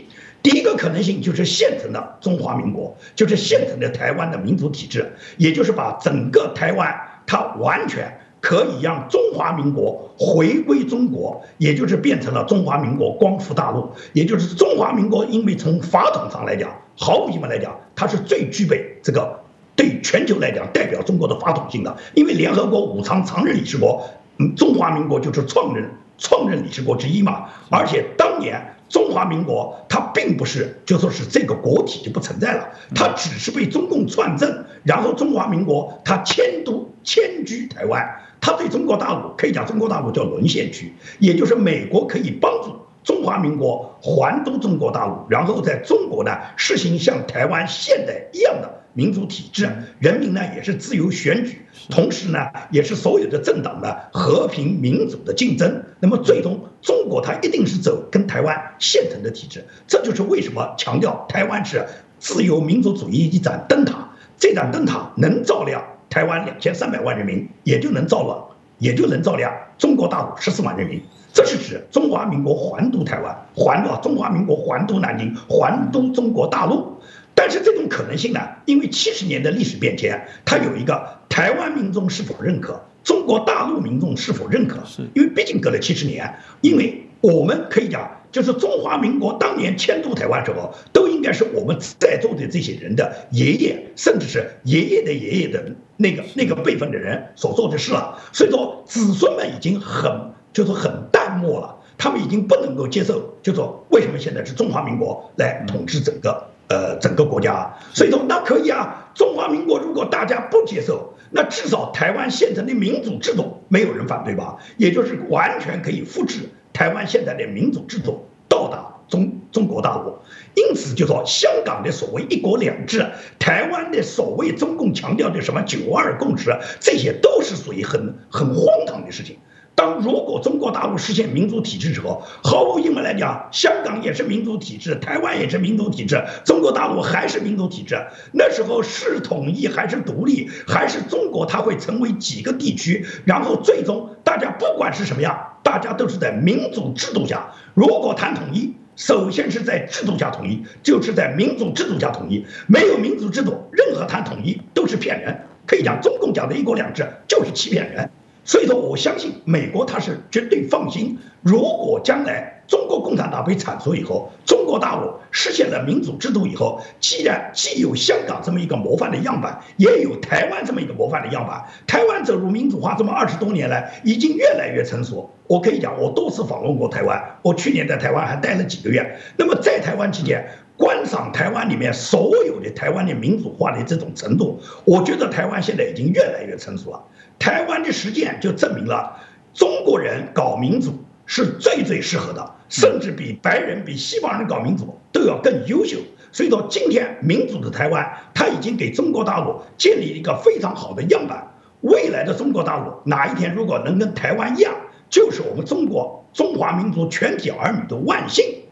[0.44, 6.94] 第一个可能性就是现成的中华民国，就是现成的台湾的民主体制，也就是把整个台湾
[7.26, 8.20] 它完全。
[8.46, 15.24] 可以让中华民国回归中国，也就是变成了中华民国光复大陆，也就是中华民国。
[15.24, 19.40] 因为从法统上来讲，毫无疑问来讲，它是最具备这个
[19.74, 21.96] 对全球来讲代表中国的法统性的。
[22.12, 27.46] 因为联合国五常常任理事国，嗯，中华民国就是创任创任理事国之一嘛。
[27.70, 38.04] 而且当年中华民国它并不是就说是这个国体就不存在了，它只是被中共篡政，然后中华民国它迁都迁居台湾。
[38.40, 49.66] 它对中国大陆可以讲，中国大陆叫沦陷区，也就是美国可以帮助中华民国还都中国大陆，然后在中国呢实行像台湾现代一样的民主体制，
[49.98, 52.38] 人民呢也是自由选举，同时呢
[52.70, 55.82] 也是所有的政党的和平民主的竞争。
[56.00, 61.84] 那么最终中国它一定是走跟台湾现成的体制，这就是为什么强调台湾是
[62.18, 65.82] 自由民主主义一盏灯塔，这盏灯塔能照亮。
[66.10, 68.44] 台湾两千三百万人民也就能照亮，
[68.78, 71.02] 也就能照亮中国大陆十四万人民。
[71.32, 77.00] 这是指中华民国还都台湾，还啊中华民国还都南京，还都中国大陆。
[77.34, 78.40] 但是这种可能性呢？
[78.66, 84.84] 因为七十年的历史变迁，它有一个台湾民众是否认可，中国大陆民众是否认可？
[84.84, 88.10] 是因为毕竟隔了七十年，因为我们可以讲。
[88.34, 95.64] 就是中华民国当年迁都台湾时候，都应该是我们在座的这些人的爷爷，甚至是爷爷的爷爷的
[95.96, 98.18] 那个那个辈分的人所做的事了。
[98.32, 107.72] 所以说，子孙们已经很就是很淡漠了，他们已经不能够接受，就说为什么现在是中华民国来统治整个呃整个国家？
[107.92, 114.56] 所以说那可以啊，中华民国如果大家不接受，那至少台湾现成的民主制度没有人反对吧？
[114.76, 116.38] 也就是完全可以复制。
[116.72, 120.16] 台湾现在的民主制度到达中中国大陆，
[120.54, 123.04] 因此就说香港的所谓一国两制，
[123.40, 129.36] 台湾的所谓中共强调的什么九二共识，这些都是属于很很荒唐的事情。
[129.76, 137.96] 当如果中国大陆实现民主体制之后，毫无疑问来讲，香港也是民主体制，台湾也是民主体制，中国大陆还是民主体制。
[138.32, 147.52] 那时候是统一还是独立，还是中国它会成为几个地区，然后最终大家不管是什么样，大家都是在民主制度下。
[147.74, 152.46] 如果谈统一，首先是在制度下统一，就是在民主制度下统一。
[152.68, 155.36] 没有民主制度，任何谈统一都是骗人。
[155.66, 158.08] 可以讲，中共讲的一国两制就是欺骗人。
[158.44, 161.18] 所以说，我相信美国他是绝对放心。
[161.42, 175.30] 如果将来中国共产党被铲除以后，中国大陆实现了民主制度以后，既然既有香港这么一个模范的样板，也有台湾这么一个模范的样板，台湾走入民主化这么二十多年来，已经越来越成熟。
[175.46, 179.18] 我可以讲，我多次访问过台湾，我去年在台湾还待了几个月。
[179.36, 180.46] 那么在台湾期间，
[180.78, 187.04] 观赏台湾里面所有的台湾的民主化的这种程度，我觉得台湾现在已经越来越成熟了。
[187.38, 189.18] 台湾的实践就证明了，
[189.52, 195.98] 中国人搞民主是最最适合的，甚至比白人、比西方人搞民主都要更优秀。
[196.32, 201.46] 所以说，今天民主的台湾，它已经给中国大陆建立一个非常好的样板。
[201.82, 204.74] 未来的中国大陆哪一天如果能跟台湾一样，
[205.10, 208.63] 就是我们中国中华民族全体儿女的万幸。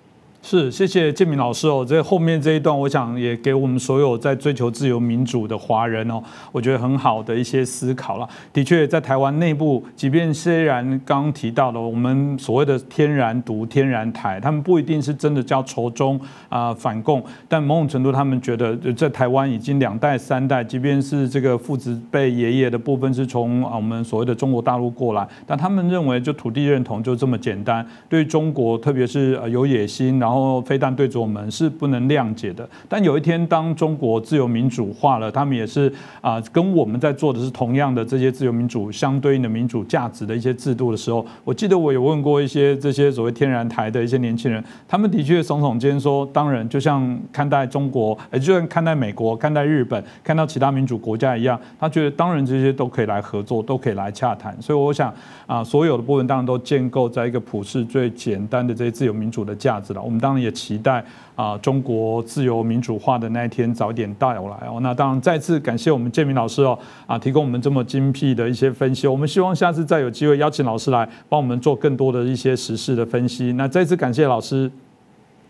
[0.44, 1.86] 是，谢谢建明老师哦。
[1.88, 8.28] 这后面这一段，我想也给我们所有在追求自由民主的华人哦，我觉得很好的一些思考了。
[8.52, 27.86] 的确，在台湾内部，即便虽然刚刚提到的我们所谓的天然独、天然台，他们不一定是真的叫仇中啊反共，但某种程度他们觉得在台湾已经两代三代，即便是这个父子辈爷爷的部分是从啊我们所谓的中国大陆过来，但他们认为就土地认同就这么简单。
[28.08, 32.66] 对中国，特别是呃有野心，然后然后飞弹对着我们是不能谅解的。
[32.88, 35.92] 但有一天，当中国自由民主化了，他们也是
[36.22, 54.56] 啊，跟我们在做的是同样的这些自由民主相对应的民主价值的一些制度的时候，我记得我有问过一些这些所谓天然台的一些年轻人，他们的确耸耸肩说，当然就像看待中国，也就像看待美国、看待日本、看到其他民主国家一样，他觉得当然这些都可以来合作，都可以来洽谈。
[54.62, 55.12] 所以我想
[55.46, 60.00] 啊，所有的部分当然都建构在一个普世最简单的这些自由民主的价值了。
[60.00, 60.21] 我们。
[60.22, 61.04] 当然也期待
[61.34, 64.78] 啊，中国自由民主化的那一天早点到来哦。
[64.80, 69.08] 那当然再次感谢我们建明老师哦，啊，提供我们这么精辟的一些分析。
[69.08, 73.52] 我们希望下次再有机会邀请老师来帮我们做更多的一些时事的分析。
[73.54, 74.70] 那再次感谢老师，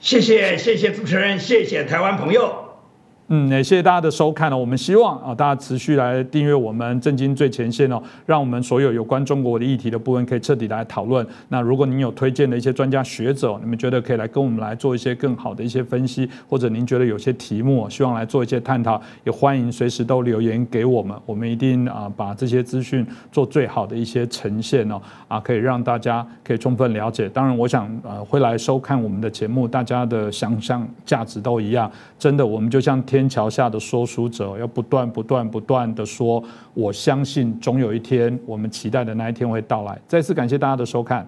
[0.00, 2.71] 谢谢谢谢主持人，谢谢台湾朋友。
[3.34, 4.58] 嗯，也谢谢大家的收看了。
[4.58, 11.26] 我们希望啊，大家持续来订阅我们《震惊最前线》哦，让我们所有有关中国的议题的部分可以彻底来讨论。
[11.48, 21.16] 那如果您有推荐的一些专家学者，你们觉得可以来跟我们来做一些更好的一些分析，或者您觉得有些题目希望来做一些探讨，也欢迎随时都留言给我们。
[21.24, 27.30] 我们一定啊，把这些资讯做最好的一些呈现哦，啊，可以让大家可以充分了解。
[27.30, 31.90] 当然，我想呃，会来收看我们的节目，大家的想象价值都一样。
[32.18, 33.21] 真的，我们就像天。
[33.22, 36.42] 天桥下的说书者要不断、不断、不断的说，
[36.74, 39.96] 我相信总有一天，我们期待的那一天会到来。
[40.08, 41.24] 再次感谢大家的收看。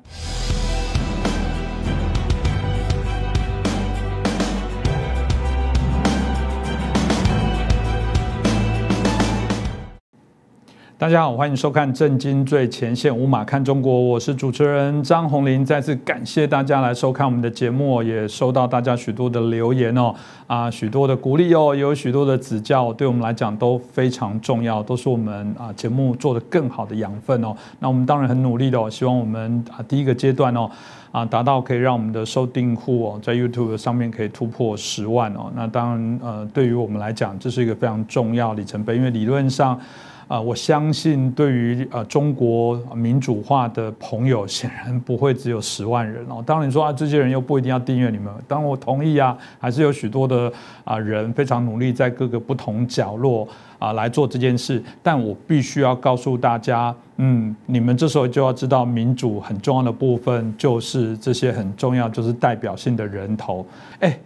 [11.05, 15.63] 大家好，欢迎收看《震惊最前线》，五马看中国，我是主持人张宏林。
[15.63, 20.15] 再次感谢大家来收看我们的节目，也收到大家许多的留言哦，
[20.47, 27.55] 啊，许多的鼓励哦，也有许多的指教，对我们来讲都非常重要，都是我们啊节目做的更好的养分哦。
[27.81, 30.71] 那我们当然很努力的哦，希望我们啊第一个阶段哦，
[31.13, 35.53] 啊达到可以让我们的收订户哦，在 YouTube 上面可以突破十万哦。
[35.55, 39.79] 那当然呃，对于我们来讲，这是一个非常重要里程碑，因为理论上。
[40.27, 46.43] 啊，我相信对于呃中国民主化的朋友，显然不会只有十万人哦。
[46.47, 50.53] 当然说啊，这些人又不一定要订阅你们，当我同意啊，还是有许多的
[50.85, 53.47] 啊人非常努力在各个不同角落
[53.79, 54.83] 啊来做这件事。
[55.03, 63.67] 但我必须要告诉大家，嗯，你们这时候就要知道，民主很重要的部分就是这些很重要，就是代表性的人头，
[64.01, 64.19] 哎。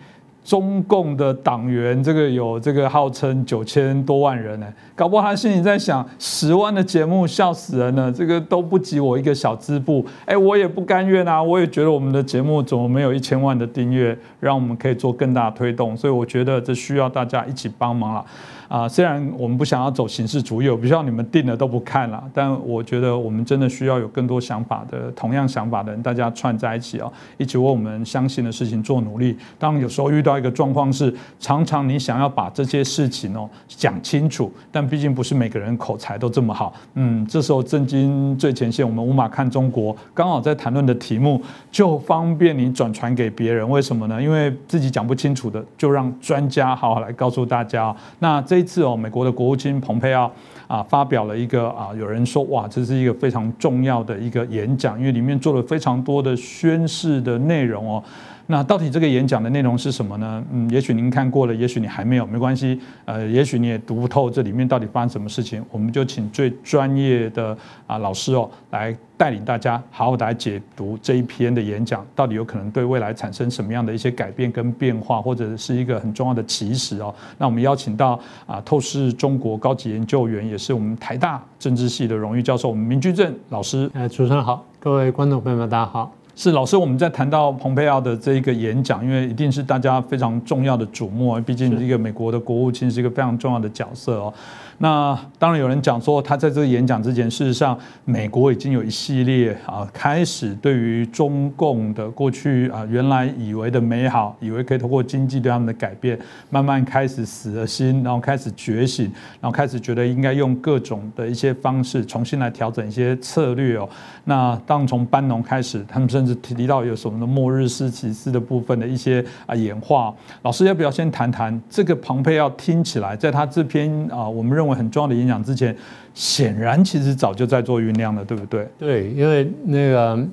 [0.49, 18.25] 中共的党员，这个有这个号称九千多万人呢，搞不好他心里在想，十万的节目笑死人了，这个都不及我一个小支部，哎，我也不甘愿啊，我也觉得我们的节目怎么没有一千万的订阅，让我们可以做更大的推动，所以我觉得这需要大家一起帮忙了。
[18.69, 29.37] 啊，虽然我们不想要走形式主义，我不需要你们定了都不看了，但我觉得我们真的需要有更多想法的、同样想法的人，大家串在一起哦，一起为我们相信的事情做努力。
[29.59, 36.75] 当，有时候遇到一个状况是，常常你想要把这些事情哦讲清楚，但毕竟不是每个人口才都这么好。
[36.95, 41.41] 嗯，这时候震惊最前线，我们无马看中国刚好在谈论的题目，
[41.71, 43.67] 就方便你转传给别人。
[43.69, 44.23] 为什么呢？
[44.23, 47.97] 因为自己讲不清楚的，就让专家好好来告诉大家。
[48.19, 50.31] 那这一次哦，美国的国务卿蓬佩奥
[50.67, 58.03] 啊发表了一个啊，有人说哇，这是一个非常重要的一个演讲，因为里面做了非常多的宣誓的内容哦。
[58.51, 60.43] 那到底这个演讲的内容是什么呢？
[60.51, 62.81] 嗯，也许您看过了，也许你还没有，没关系。
[63.05, 67.55] 呃，也许你也读不透这里面到底发生什么事情，我们就请最专业的
[67.87, 77.15] 啊老师哦来带领大家好好的来解读这一篇的演讲，到底有可能对未来产生什么样的一些改变跟变化，或者是一个很重要的启示哦。
[77.37, 83.91] 那我们邀请到啊透视中国高级研究员，也是我们台大政治系的荣誉教授，我们明居正老师。
[83.93, 86.18] 哎，主持人好，各位观众朋友们，大家好。
[86.39, 94.33] 是老师，我们在谈到蓬佩奥的这一个演讲，因为一定是大家非常重要的瞩目，毕竟一个美国的国务卿是一个非常重要的角色哦。
[94.81, 106.17] 那当然有人讲说，他在这个演讲之前，事实上美国已经有一系列啊，开始对于中共的过去啊，原来以为的美好，以为可以通过经济对他们的改变，
[106.51, 109.07] 慢慢开始死了心，然后开始觉醒，
[109.41, 113.89] 然后开始觉得应该用各种的一些方式重新来调整一些策略哦。
[114.27, 120.15] 那当从班农开始，他们甚至提到有什么的末日式骑士的部分的一些啊演化。
[120.41, 122.49] 老师要不要先谈谈这个庞佩要？
[122.51, 124.79] 听起来在他这篇啊，我们认为。
[124.79, 125.77] 很重要的演讲之前，
[126.15, 128.69] 显然其实早就在做酝酿了，对不对？
[128.79, 130.25] 对，因为那个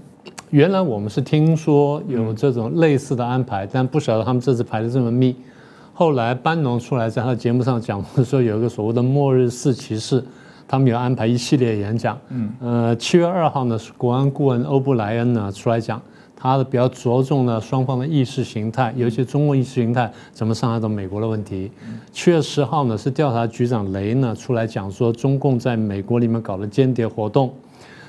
[0.52, 5.36] 原来我们是听说有这种类似的安排，但不晓得他们这次排的这么密。
[5.96, 10.24] 后来班农出来在他的节目上讲 说，有一个所谓的末日四骑士，
[10.68, 12.18] 他们有安排一系列演讲。
[12.30, 16.02] 嗯，呃，七月二号呢，是国安顾问欧布莱恩呢出来讲。
[16.38, 21.72] 他的比较着重的双方的意识形态，尤其中国意识形态怎么伤害到美国的问题。
[22.12, 27.52] 七月十号呢，是调查局长雷呢出来讲说中共在美国里面搞的间谍活动。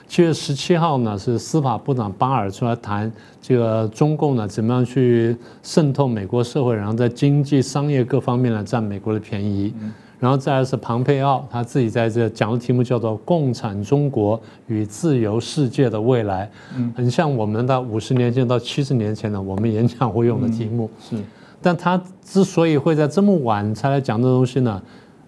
[0.07, 9.73] 七月十七号呢，是司法部长巴尔出来谈这个中共呢怎么样去渗透美国社会，然后在经济、商业各方面呢占美国的便宜。
[10.19, 16.47] 然后再来是庞佩奥，他自己在这讲的题目叫做《共产中国与自由世界的未来》，
[16.77, 20.89] 嗯，很像我们的五十年前到七十年前的我们演讲会用的题目。
[21.01, 21.17] 是，
[21.61, 24.83] 但他之所以会在这么晚才来讲这东西呢，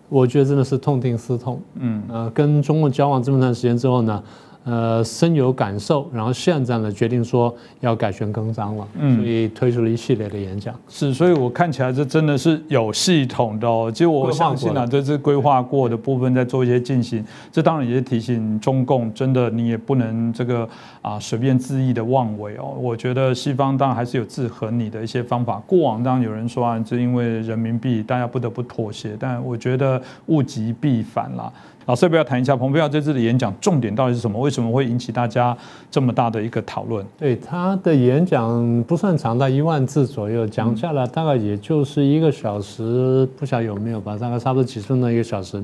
[0.09, 1.61] 我觉得真的是痛定思痛。
[1.74, 4.22] 嗯，呃，跟中共交往这么长时间之后呢。
[4.68, 10.74] 呃，深有感受，然后现在呢，决定说要改弦更张了，嗯，所以推出了一系列的演讲。
[10.90, 13.90] 是，所以我看起来这真的是有系统的哦。
[13.90, 17.24] 其实我相信啊，这是规划过的部分在做一些进行。
[17.50, 20.68] 这当然也是提醒中共，真的你也不能这个
[21.00, 22.76] 啊随便恣意的妄为哦。
[22.78, 25.62] 我觉得西方当然还是有制衡你的一些方法。
[25.66, 29.16] 过往当然有人说啊，这因为人民币，大家不得不妥协。
[29.18, 31.50] 但我觉得物极必反啦。
[31.86, 34.38] 老师，要不要谈一下蓬佩奥这次的演讲重点到底是什么？
[34.38, 35.56] 为什么会引起大家
[35.90, 37.04] 这么大的一个讨论？
[37.18, 44.16] 对他的演讲不算长，在一万字左右，讲下来大概也就是一个小时，不晓得有没有吧？
[44.18, 45.62] 大概差不多几分钟一个小时。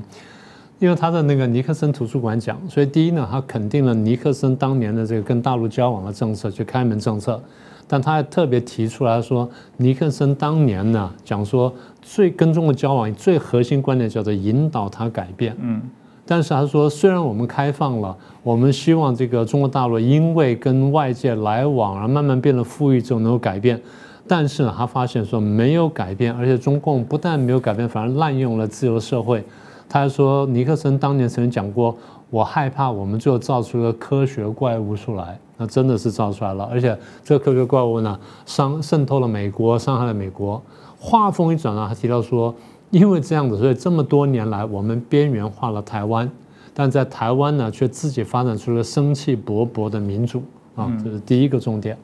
[0.77, 7.41] 因为他在那个尼克森图书馆讲，所以第一呢，他肯定了尼克森当年的这个跟大陆交往的政策，就开门政策。
[7.87, 15.55] 但他还特别提出来说，尼克森当年呢讲说，最跟中国交往最核心观点叫做引导他改变。
[15.61, 15.81] 嗯。
[16.27, 23.79] 但是他说，虽然我们开放了，我们希望这个中国大陆因为跟外界来往而慢慢变得富裕之后能够改变，
[24.27, 29.43] 但是呢，他发现说没有改变，而且中共不但没有改变，反而滥用了自由社会。
[29.87, 31.95] 他还说，尼克森当年曾经讲过，
[32.31, 40.59] 我害怕我们最后造出一个科学怪物出来，那真的是造出来了，而且这个科学怪物呢，伤渗透了美国，伤害了美国。
[40.99, 42.53] 话锋一转呢，他提到说。
[42.91, 46.29] 因为这样子，所以这么多年来，我们边缘化了台湾，
[46.73, 50.41] 但在台湾呢，却自己发展出了生气勃勃的民主
[50.75, 51.97] 啊，这是第一个重点。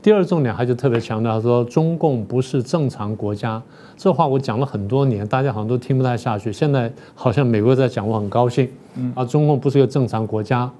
[0.00, 3.60] 第二重点，他就特别强调说，中共不是正常国家。
[3.96, 6.52] 这话我讲了很多年，大家好像都听不太下去。
[6.52, 8.68] 现在好像美国在讲，我很高兴。
[9.16, 10.70] 啊，中共不是一个正常国家。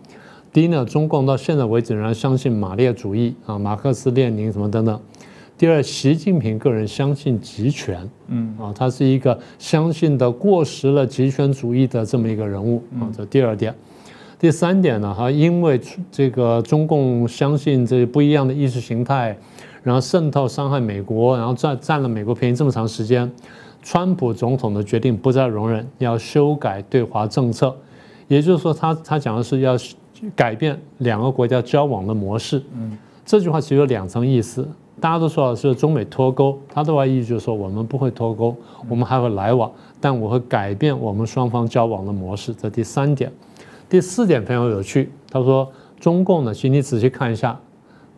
[0.53, 5.01] 第一呢，中共到现在为止仍然相信马列主义啊，马克思列宁什么等等。
[5.59, 8.55] 第二，习近平个人相信集权，嗯。
[8.57, 13.11] 啊，他是一个相信的过时了集权主义的这么一个人物啊。
[13.15, 13.75] 这第二点，
[14.39, 15.81] 第三点呢，哈，因为
[16.13, 19.37] 这个中共相信这不一样的意识形态，
[19.83, 23.29] 然后渗透伤害美国，然后占占了美国便宜这么长时间，
[23.83, 27.77] 川普总统的决定不再容忍，要修改对华政策，
[28.29, 29.77] 也就是说，他他讲的是要
[30.37, 32.63] 改变两个国家交往的模式。
[32.77, 32.97] 嗯，
[33.27, 34.69] 这句话其实有两层意思，
[35.01, 38.55] 大家都说是中美脱钩，他的话意思就是说我们不会脱钩，
[38.89, 39.71] 我们还会来往，
[40.01, 42.53] 但我会改变我们双方交往的模式。
[42.55, 43.33] 这第三点，
[43.89, 45.71] 第四点非常有趣，他说
[46.01, 47.59] 中共呢，请你仔细看一下，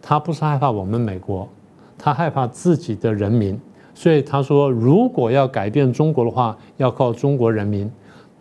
[0.00, 1.48] 他不是害怕我们美国，
[1.98, 3.60] 他害怕自己的人民。
[3.92, 7.90] 所以他说，如果要改变中国的话，要靠中国人民。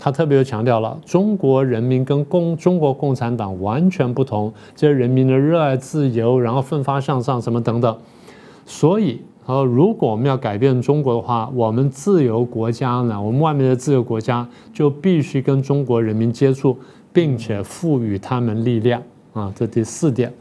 [0.01, 7.97] 他特别又强调了，中国人民跟共中国共产党完全不同，这些人民的热爱自由，然后奋发向上什么等等。
[8.71, 16.77] 所以，呃，如果我们要改变中国的话，我们自由国家呢，我们外面的自由国家就必须跟中国人民接触，
[17.11, 19.01] 并且赋予他们力量
[19.33, 19.51] 啊。
[19.55, 20.31] 这第四点。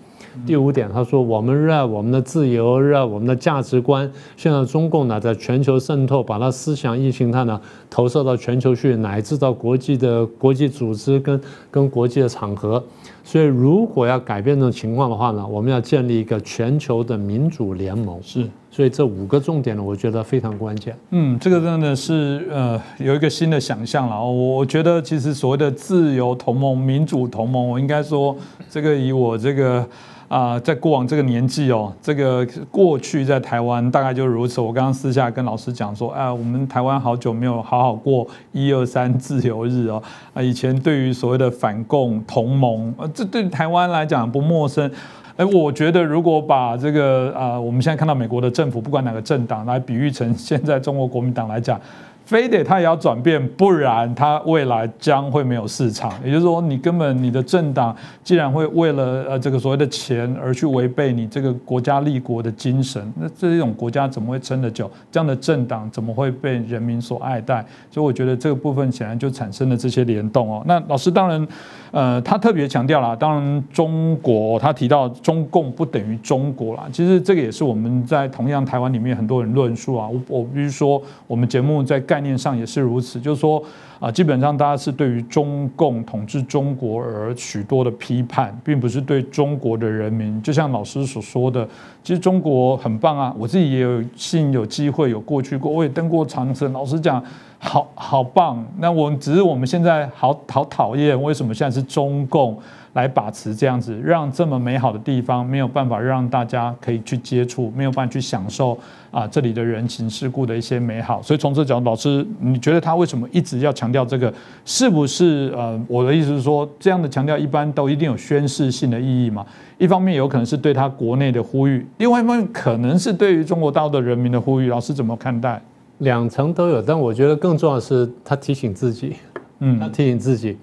[0.46, 4.10] 第五点，他说我们热爱我们的自由，热爱我们的价值观。
[4.36, 7.60] 现在中共呢，在全球渗透，把它思想意形态呢
[7.90, 12.82] 投射到全球去，乃至到国际的国际组织跟跟国际的场合。
[13.22, 18.18] 所以，如果要改变这种情况的话呢，我们要建立一个全球的民主联盟。
[18.22, 20.96] 是，所以这五个重点呢，我觉得非常关键。
[21.10, 24.24] 嗯，这个真的是呃有一个新的想象了。
[24.24, 28.34] 我觉得其实所谓的自由同盟、民主同盟，我应该说
[28.70, 29.86] 这个以我这个。
[30.28, 34.60] 啊，在过往这个年纪哦，这个过去在台湾大概就如此。
[34.60, 40.02] 我刚刚私下跟老师讲说，哎，我们台湾好久没有好好过一二三自由日哦。
[40.34, 44.90] 啊，以前对于所谓的反共同盟，呃，这对台湾来讲不陌生。
[45.36, 51.80] 哎，我觉得如果把这个啊，我们现在看到美国的政府，不管哪个政党来比喻成现在中国国民党来讲。
[52.28, 56.12] 非得他也要转变，不然他未来将会没有市场。
[56.22, 64.90] 也就是说，你根本你的政党既然会为了呃这个所谓的钱而去违背你这个国家立国的精神，那这种国家怎么会撑得久？
[65.10, 67.64] 这样的政党怎么会被人民所爱戴？
[67.90, 70.62] 所以我觉得这个部分显然就产生了这些联动哦。
[70.66, 71.48] 那老师当然。
[71.90, 76.86] 呃，他特别强调了，当然中国，他提到中共不等于中国啦。
[76.92, 80.06] 其实这个也是我们在同样台湾里面很多人论述啊。
[80.06, 83.62] 我我比如说，我们节目在概概念上也是如此，就是说
[84.00, 90.42] 啊，基本上大家是对于中共统治中国而许多的批判，并不是对中国的人民。
[90.42, 91.64] 就像老师所说的，
[92.02, 96.72] 其实中国很棒啊，我自己也有幸有机会有过去过，我也登过长城。
[96.72, 97.22] 老实讲。
[97.60, 102.56] 好好棒，那我只是我们现在好好讨厌，为什么现在是中共
[102.92, 108.78] 来把持这样子，让这么美好的地方没有办法让大家可以去接触，没有办法去享受
[109.10, 111.22] 啊这里的人情世故的一些美好。
[111.22, 114.32] 所以从这角度，老师，你觉得他为什么一直要强调这个？
[114.64, 119.46] 是不是呃，我的意思是说，这样的强调一般都一定有宣示性的意义嘛？
[119.78, 124.68] 一方面有可能是对他国内的呼吁，另外一方面可能是对于中国大陆的人民的呼吁。
[124.68, 125.60] 老师怎么看待？
[125.98, 129.14] 两层都有，但我觉得更重要的是他提醒自己，
[129.58, 130.56] 嗯，他提醒自己，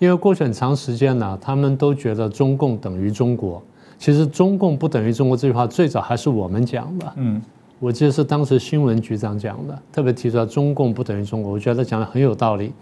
[0.00, 3.62] 因为过去很长时间呢，他们都觉得中共等于中国，
[3.98, 7.40] 其实中共不等于中国这句话最早还是我们讲的，嗯，
[7.78, 12.72] 我记得是当时新闻局长讲的，特别提出来中共不等于中国，我觉得他讲的很有道理。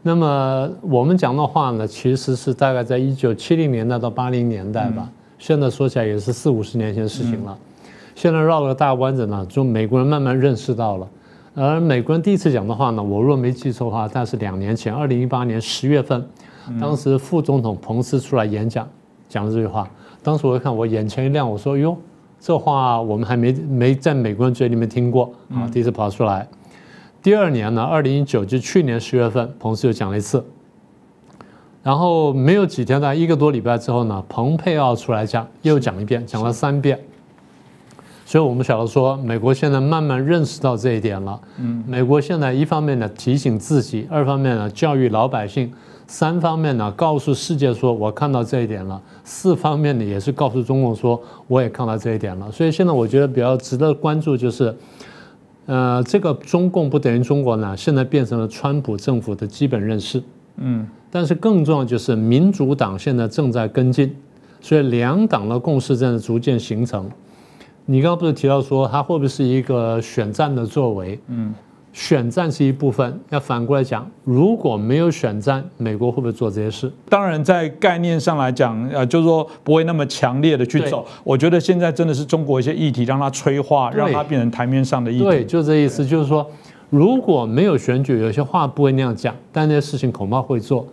[0.00, 7.58] 那么我们讲的话呢，其实是大概在一九七零年代到八零年代吧，现在说起来也是四五十年前的事情了。
[8.14, 11.08] 现在绕了个大弯子呢，就美国人慢慢认识到了。
[11.54, 16.26] 而美国人第一次讲的话呢，我若没记错的话，但是两年前，二零一八年十月份，
[16.80, 18.88] 当时副总统彭斯出来演讲，
[19.28, 19.88] 讲了这句话。
[20.22, 21.96] 当时我一看，我眼前一亮，我说：“哟，
[22.40, 26.48] 这话我们还没没在美国人嘴里面听过啊！”第一次跑出来。
[27.22, 30.44] 第二年呢，二零一九就去年十月份，彭斯又讲了一次。
[31.82, 36.98] 然后没有几天，大概一个多礼拜之后呢，蓬佩奥出来讲，又讲一遍，讲了三遍。
[38.26, 41.38] 所以我们晓得说，美国现在慢慢认识到这一点了。
[41.58, 45.70] 嗯，美国现在一方面呢提醒自己，二方面呢教育老百姓，
[46.06, 49.00] 三方面呢告诉世界说，我看到这一点了。
[49.24, 52.50] 四方面呢也是告诉中共说，我也看到这一点了。
[52.50, 54.74] 所以现在我觉得比较值得关注就是，
[55.66, 60.22] 呃，这个中共不等于中国呢，现在变成了川普政府的基本认识。
[60.56, 64.16] 嗯，但是更重要就是民主党现在正在跟进，
[64.62, 67.06] 所以两党的共识正在逐渐形成。
[67.86, 71.18] 你刚刚不是提到说它会不会是一个选战的作为？
[71.28, 71.54] 嗯，
[71.92, 76.90] 选战是一部分，要反过来讲，如果没有选战，美国会不会做这些事？
[77.08, 81.06] 当然，在概念上来讲，呃，就是说不会那么强烈的去走。
[81.22, 85.24] 我觉得现在真的是中国一些议题让它催化，让它变成台面上的议题。
[85.24, 86.44] 对，就这意思，就是说
[86.90, 90.86] 如果没有选举，有些话不会那样讲，但那些事情恐怕会做。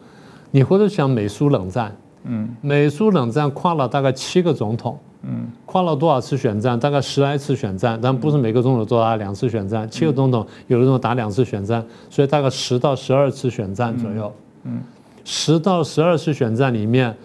[0.52, 1.96] 你回头想美苏冷战。
[2.26, 6.80] 嗯，美苏冷战跨了大概七个总统，嗯，跨了多少次选战？
[6.80, 14.32] 大概十来次选战，但不是每个总统都打两次选战，七个总统有的总统打两次选战，所以大概十到十二次选战左右。
[14.64, 14.82] 嗯，
[15.24, 17.16] 十到十二次选战里面，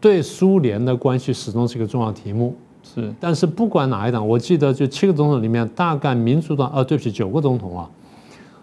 [0.00, 2.56] 对苏联的关系始终是一个重要题目。
[2.82, 7.88] 是，但是不管哪一党，我记得就七个总统里面，大概民主党，哦，对不起，九个总统啊，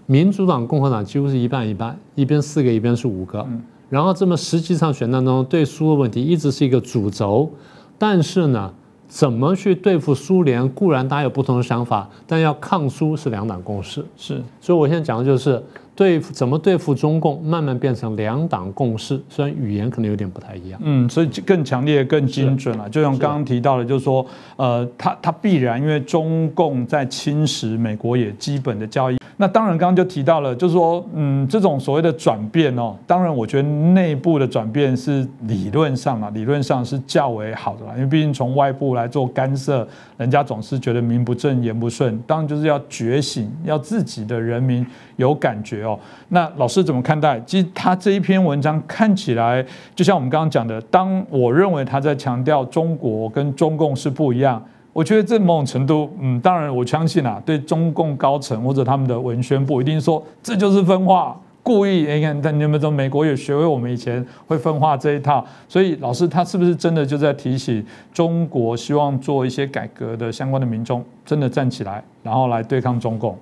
[0.06, 3.46] 民主党、共和党几乎是一半一半，一边四个，一边是五个。
[3.90, 7.50] 然后这么实际上选战中对苏的问题一直是一个主轴，
[7.98, 8.72] 但是呢，
[9.08, 14.06] 怎么去对付苏联，固然大家有不同的想法，但要抗苏是两党共识。
[14.16, 15.64] 是，所以我现在讲的就是
[15.96, 20.80] 对付怎么对付中共，慢慢变成两党共识，虽然语言可能有点不太一样。
[20.84, 22.90] 嗯，所以更强烈、更精准了。
[22.90, 24.26] 就像刚刚提到的，就是说，
[24.58, 29.18] 呃，他他必然因为中共在侵蚀美国也基本的交易。
[29.40, 42.20] 那当然，刚刚就提到了，就是说，嗯，这种所谓的转变哦，当然，我觉得内部的转变是理论上啊，理论上是较为好的啦，因为毕竟从外部来做干涉，人家总是觉得名不正言不顺。
[42.26, 44.84] 当然，就是要觉醒，要自己的人民
[45.18, 46.00] 有感觉哦。
[46.30, 47.40] 那老师怎么看待？
[47.46, 49.64] 其实他这一篇文章看起来，
[49.94, 54.60] 就像我们刚刚讲的，当我认为他在强调中国跟中共是不一样。
[54.98, 62.12] 我觉得这某种程度，嗯，当然我相信啊，对中共高层或者他们的文宣部一定说这就是分化，故意。
[62.12, 73.38] 你看，但你们说美国也学会我们以前会分化这一套，所以老师他是不是真的就在提醒中国，希望做一些改革的相关的民众真的站起来，然后来对抗中共？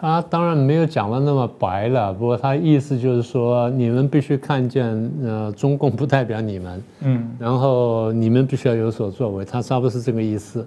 [0.00, 10.66] 他当然没有讲的那么白了，不过他意思就是说，你们必须看见，呃，中共不代表你们，嗯，然后你们必须要有所作为，他差不多是这个意思。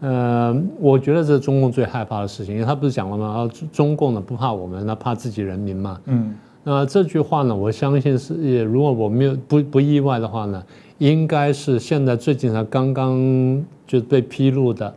[0.00, 3.26] 呃，我觉得这是中共最害怕的事情，因为他不是讲了吗？
[3.26, 6.34] 啊，中共呢不怕我们，那怕自己人民嘛，嗯，
[6.64, 10.62] 那这句话呢，我相信是，也如果我没有不不意外的话呢，
[10.98, 14.92] 应该是现在最近才刚刚就被披露的。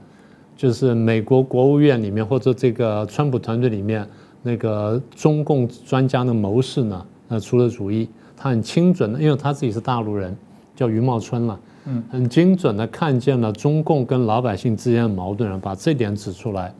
[0.62, 4.08] 就是美国国务院里面或者这个川普团队里面
[4.44, 8.08] 那个中共专家的谋士呢，呃，出了主意，
[8.38, 10.38] 他很精准的，因为他自己是大陆人，
[10.76, 16.72] 叫余茂春了，嗯，很精准的看见了中共跟老百姓之间的矛盾，把这点指出来。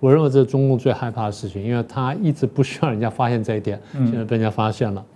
[0.00, 5.06] 我认为这是中共最害怕的事情，因为他一直不需要人家发现这一点，现在被人家发现了。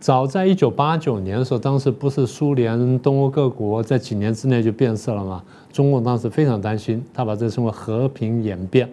[0.00, 5.42] 早在一九八九年的时候，当时不是苏联东欧各国在几年之内就变色了吗？
[5.72, 8.88] 中共当时非常担心，他把这称为和平演变。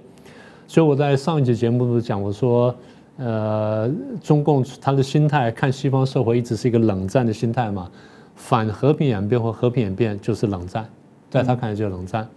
[0.67, 2.73] 所以我在上一节节目中讲，我说，
[3.17, 3.87] 呃，
[4.23, 7.89] 中共他的心态看西方社会一直是一个冷战的心态嘛，
[8.35, 10.89] 反和平演变或和平演变就是冷战，
[11.29, 12.27] 在他看来就是冷战。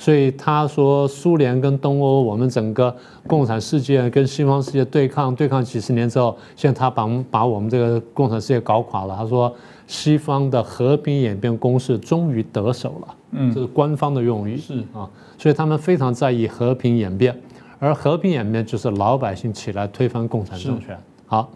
[0.00, 2.94] 所以他说，苏联跟东欧，我们整个
[3.26, 9.16] 共产世界跟西方世界对抗，对抗几十年之后，现在他把把我们这个共产世界搞垮了。
[9.16, 9.52] 他说，
[9.88, 17.36] 西方的和平演变攻势终于得手了，嗯，这是官方的用语，是啊，所以他们非常在意和平演变，
[17.80, 20.96] 而和平演变就是老百姓起来推翻共产政权。
[21.26, 21.50] 好，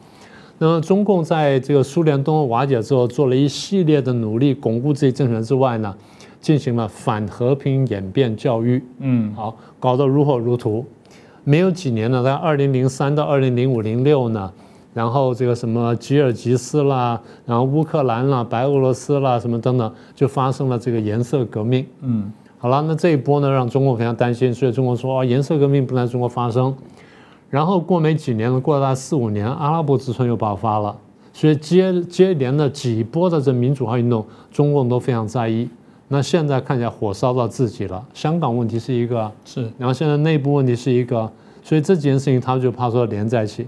[0.59, 5.95] 那么中共在这个苏联东欧瓦解之后，做了一系列的努力，巩固自己政权之外呢？
[6.43, 10.85] 进行了反和平演变教育，嗯，好，搞得如火如荼。
[11.45, 14.53] 没有几年呢，在二零零三到二零零五零六呢，
[14.93, 21.87] 然后这个什么吉尔吉斯啦，然后乌克兰啦，白俄罗斯啦，什么等等，就发生了这个颜色革命。
[22.01, 26.75] 嗯，好了，那这一波呢，让中国非常担心，所以中国说啊，颜色革命不能在中国发生。
[27.51, 30.97] 然后过没几年呢，过了大概四五年，阿拉伯之春又爆发了，
[31.33, 35.69] 所以接接连的几波的这民主化运动，中共都非常在意。
[36.13, 41.33] 那现在看起来火烧到自己了，香港问题是一个，是，然后现在内部问题是一个，
[41.65, 43.67] 所以这几件事情他就怕说连在一起。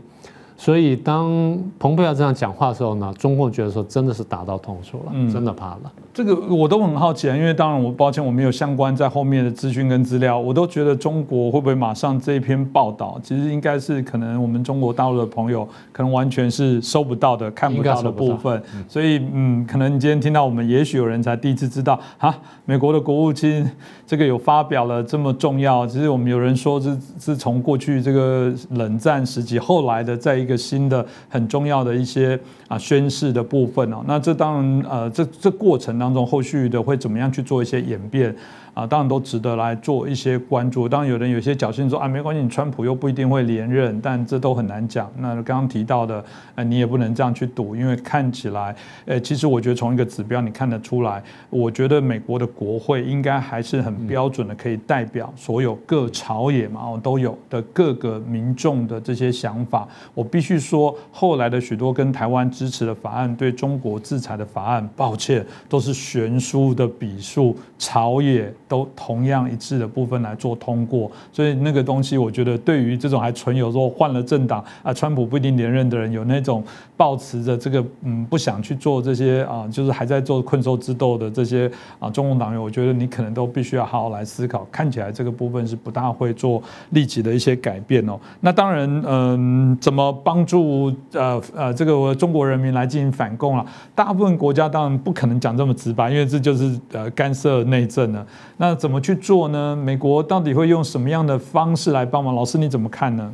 [0.57, 5.93] 所以当蓬佩奥这样讲话的时候呢，中共觉得说真的是打到痛处了，真的怕了。
[6.13, 18.63] 这个我都很好奇啊，因为当然我抱歉我没有相关在后面的资讯跟资料，我都觉得中国会不会马上这一篇报道，其实应该是可能我们中国大陆的朋友可能完全是收不到的、看不到的部分。
[18.89, 22.33] 所以嗯，可能你今天听到我们，也许有人才第一次知道啊，
[22.65, 23.69] 美国的国务卿
[24.07, 25.85] 这个有发表了这么重要。
[25.85, 30.44] 其实我们有人说是是从过去这个冷战时期后来的在。
[30.45, 32.39] 一个新的很重要的一些
[32.69, 38.37] 啊宣誓的部分哦，那这当然呃这这过程当中后续的会怎么样去做一些演变？
[38.75, 40.89] 啊，当然都值得来做一些关注。
[40.89, 45.11] 当然，有人有些侥幸说啊，没关系，你川普又不一定会连任，但这都很难讲。
[45.19, 46.25] 那刚刚提到的，
[46.57, 48.75] 呃，你也不能这样去赌，因为看起来，
[49.07, 59.87] 呃，其实我觉得从一个指标你看得出来，我觉得美国的国会应该还是很标准的，可以代表所有各朝野嘛，哦，都有的各个民众的这些想法。
[60.15, 71.09] 我必须说，后来的许多跟台湾支持的法案，对中国制裁的法案，抱歉，都是悬殊的比数，朝野都同样一致的部分来做通过。
[71.33, 76.65] 所以那个东西，我觉得对于这种还存有说换了政党啊，川普不一定连任的人，有那种
[76.97, 84.67] 抱持着这个嗯不想去做这些啊，就是还在做困兽之斗的这些啊中共党员，我觉得你可能都必须要好好来思考。
[84.71, 88.19] 看起来这个部分是不大会做立即的一些改变哦。
[88.41, 93.67] 那当然，嗯，怎么帮助呃呃这个中国人民来进行反共啊？
[93.95, 98.25] 大部分国家当然不可能讲这么直白，因为这就是呃干涉内政了。
[98.57, 99.75] 那怎么去做呢？
[99.75, 102.35] 美国到底会用什么样的方式来帮忙？
[102.35, 103.33] 老师你怎么看呢？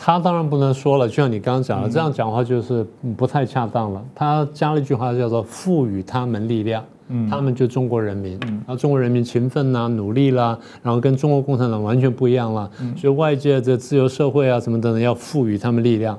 [0.00, 2.86] 他当然不能说了，就像你刚刚讲的，这样讲话就是
[3.16, 4.00] 不太恰当了。
[4.14, 6.84] 他加了一句话叫做“赋予他们力量”，
[7.28, 12.70] 他们就中国人民，然后中国人民勤奋呐、努力啦，然后跟中国共产党完全不一样了。
[12.96, 16.16] 所以外界的自由社会啊什么等等，要赋予他们力量。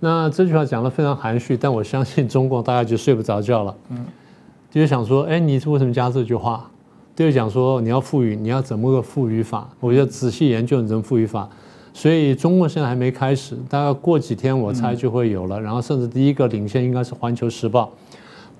[0.00, 3.74] 那这句话讲得非常含蓄，但我相信中共大概就睡不着觉了。
[3.90, 4.04] 嗯，
[4.68, 6.68] 就想说，哎，你是为什么加这句话？
[7.14, 9.70] 就讲说你要赋予，你要怎么个赋予法？
[9.78, 11.48] 我觉得仔细研究你怎么赋予法。
[11.96, 15.58] 所以中国现在还没开始，大概过几天我猜就会有了。
[15.58, 17.90] 然后甚至第一个领先应该是《环球时报》，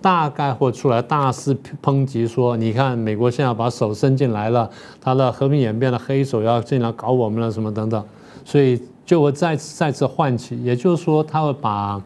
[0.01, 4.71] 大概会出来大肆抨击说：你看美国现在把手伸进来了，
[5.03, 8.03] 他的和平演变的黑手要进来搞我们了什么等等。
[8.43, 12.03] 所以就会再次再次唤起，也就是说他会把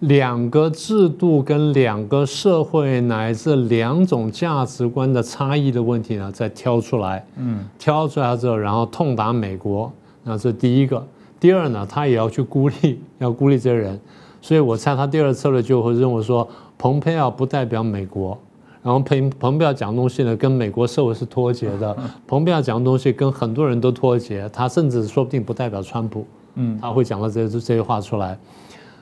[0.00, 7.24] 两个制度跟两个社会乃至两种价值观的差异的问题呢再挑出来。
[7.36, 9.92] 嗯，挑出来之后，然后痛打美国，
[10.24, 11.06] 那这第一个。
[11.38, 13.98] 第二呢，他也要去孤立，要孤立这些人。
[14.42, 16.48] 所以我猜他第二策略就会认为说，
[16.78, 18.36] 蓬佩奥不代表美国。
[18.82, 21.94] 然后彭彭佩奥讲的东西呢，跟美国社会是脱节的。
[22.26, 26.26] 蓬佩奥讲的东西跟很多人都脱节，他甚至说不定不代表川普。
[26.54, 28.38] 嗯，他会讲到这这些话出来，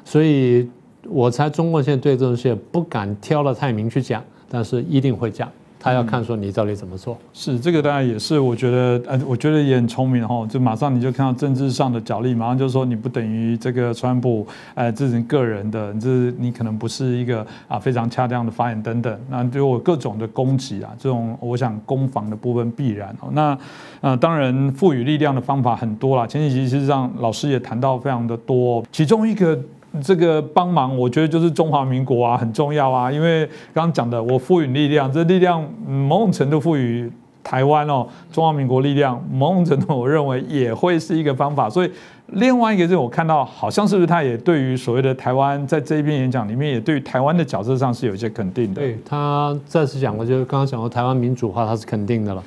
[0.05, 0.69] 所以
[1.07, 5.49] 我猜中国现在对这东西不敢挑的太明去讲，但是一定会讲。
[5.81, 14.45] 他要看说你到底怎么做，是这个当然也是，我觉得呃，我觉得也很聪明哈，就马上你就看到政治上的角力，马上就说你不等于这个川普，
[14.75, 23.29] 呃，这是个人的，这你可能不是一个啊非常恰当的发言等等，那对我各种的攻击啊，这种我想攻防的部分必然哦。
[23.31, 23.57] 那
[24.01, 29.57] 呃，当然赋予力量的方法很多啦，前几集实上老师也谈到非常的多，其中一个。
[30.03, 33.11] 这个帮忙，我觉得就是中华民国啊，很重要啊。
[33.11, 37.11] 因为刚刚讲的，我赋予力量，这力量某种程度赋予
[37.43, 41.69] 台湾哦，中华民国力量，某种程度我认为也会是一个方法。
[41.71, 41.91] 所以
[42.33, 48.83] 另外一个是我看到，好像是不是他也对于所谓的台湾在这一篇演讲里面，也对于台湾的角色上是有一些肯定的。
[48.83, 52.43] 对他再次讲过，就是刚刚讲过台湾民主化，他是肯定的了。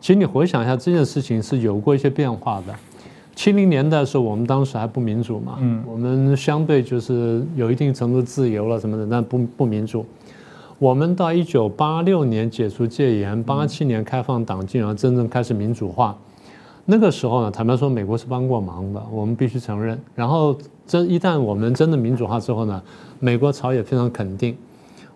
[0.00, 2.72] 其实你回想一下，这件事情是有过一些变化的。
[3.38, 10.04] 七零年代的时候，我们当时还不民主嘛，嗯，我们相对就是有一定程度自由了什么的，但不不民主。
[10.80, 16.18] 我们到一九八六年解除戒严，八七年开放党禁，然后真正开始民主化。
[16.84, 19.96] 那个时候呢，坦白说，美国是帮过忙的，我们必须承认。
[20.16, 22.82] 然后，这一旦我们真的民主化之后呢，
[23.20, 24.56] 美国朝野非常肯定。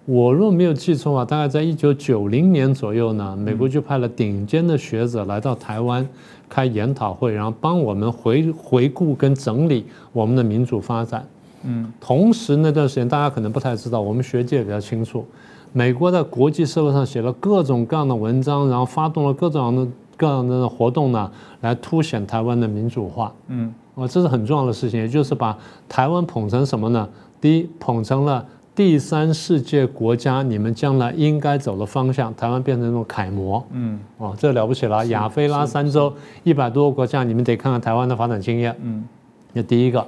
[0.05, 6.07] 我若没有记错啊，大概在一九九零年左右呢，美国就派了顶尖的学者来到台湾
[6.49, 11.25] 开研讨会，然后帮我们回回顾跟整理我们的民主发展。
[11.63, 15.25] 嗯，同时那段时间大家可能不太知道，我们学界比较清楚，
[15.73, 21.31] 美国在国际社会上写了各种各样的文章，然后发动了各种各样的各样的活动呢，
[21.61, 23.33] 来凸显台湾的民主化。
[23.47, 25.57] 嗯，啊，这是很重要的事情，也就是把
[25.89, 27.09] 台湾捧成什么呢？
[27.41, 28.45] 第一，捧成了。
[28.75, 33.63] 第三世界国家，你们将来应该走的方向，台湾变成那种楷模。
[33.71, 35.05] 嗯，哦，这了不起了！
[35.09, 36.11] 亚非拉三洲
[36.43, 38.75] 一百多个国家，你们得看看台湾的发展经验。
[38.83, 39.05] 嗯，
[39.53, 40.07] 那第一个，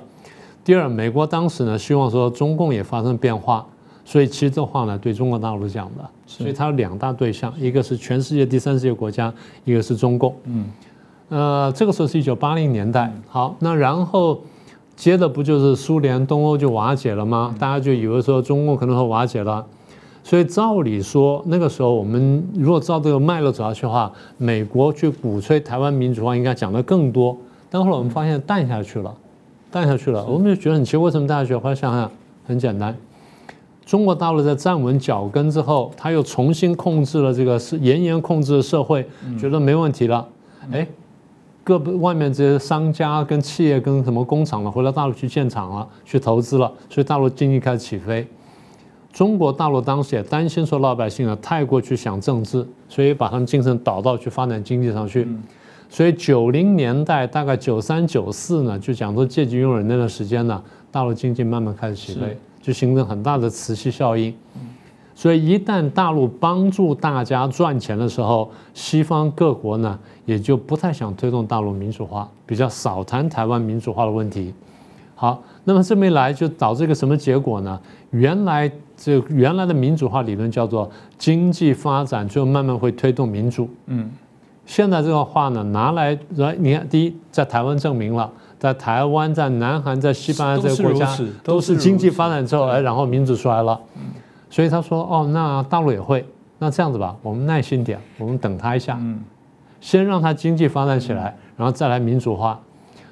[0.65, 3.67] 第二，美国当时呢，希望说中共也发生变化，
[4.03, 9.31] 所以其实这话呢，对中国大陆讲的，所以它有两大对象，一个是全世界第三世界国家，
[9.67, 10.35] 一个是中共。
[10.45, 10.65] 嗯，
[11.29, 13.13] 呃，这个时候是一九八零年代。
[13.29, 14.41] 好，那然后。
[14.97, 17.55] 接着不就是苏联东欧就瓦解了吗？
[17.59, 19.65] 大家就以为说中共可能会瓦解了，
[20.23, 27.37] 所以照理说那个时候我们如果照这个脉络走下去的话，美国去鼓吹台湾民主化应该讲的更多。
[27.69, 29.13] 但后来我们发现淡下去了，
[29.71, 31.57] 淡下去了，我们就觉得很奇怪，为什么淡下去？
[31.57, 32.09] 后来想想
[32.47, 32.97] 很简单，
[33.85, 39.05] 中国大陆在站稳脚跟之后，他又重新控制了这个是严严控制的社会，
[39.37, 40.25] 觉得没问题了。
[40.71, 40.87] 哎，
[41.65, 48.25] 各外面这些商家跟企业跟什么工厂了，回到大陆去建厂了，去投资了，所以大陆经济开始起飞。
[49.13, 55.27] 中国大陆当时也担心说老百姓啊太过去想政治，所以把他们精神导到去发展经济上去。
[55.89, 62.37] 所以九零年代大概九三九四呢，就讲说借机用人那段时间呢，大陆经济慢慢开始起飞。
[62.61, 64.35] 就形成很大的磁吸效应，
[65.15, 74.53] 所以一旦大陆帮助大家赚钱的时候，西方各国呢也就不太想推动大陆民主化，比较少谈台湾民主化的问题。
[75.15, 77.81] 好，那么这么一来就导致一个什么结果呢？
[78.11, 83.69] 原来这原来的民主化理论叫做经济发展，最后慢慢会推动民主。
[83.87, 84.11] 嗯，
[84.67, 88.31] 现在这个话呢拿来来，你看，第一在台湾证明了。
[88.57, 91.07] 在台湾、在南韩、在西班牙这个国家，
[91.43, 93.79] 都是经济发展之后，哎，然后民主出来了。
[94.49, 96.25] 所以他说：“哦，那大陆也会。
[96.59, 98.99] 那这样子吧，我们耐心点，我们等他一下，
[99.85, 102.59] 先让它经济发展起来，然后再来民主化。”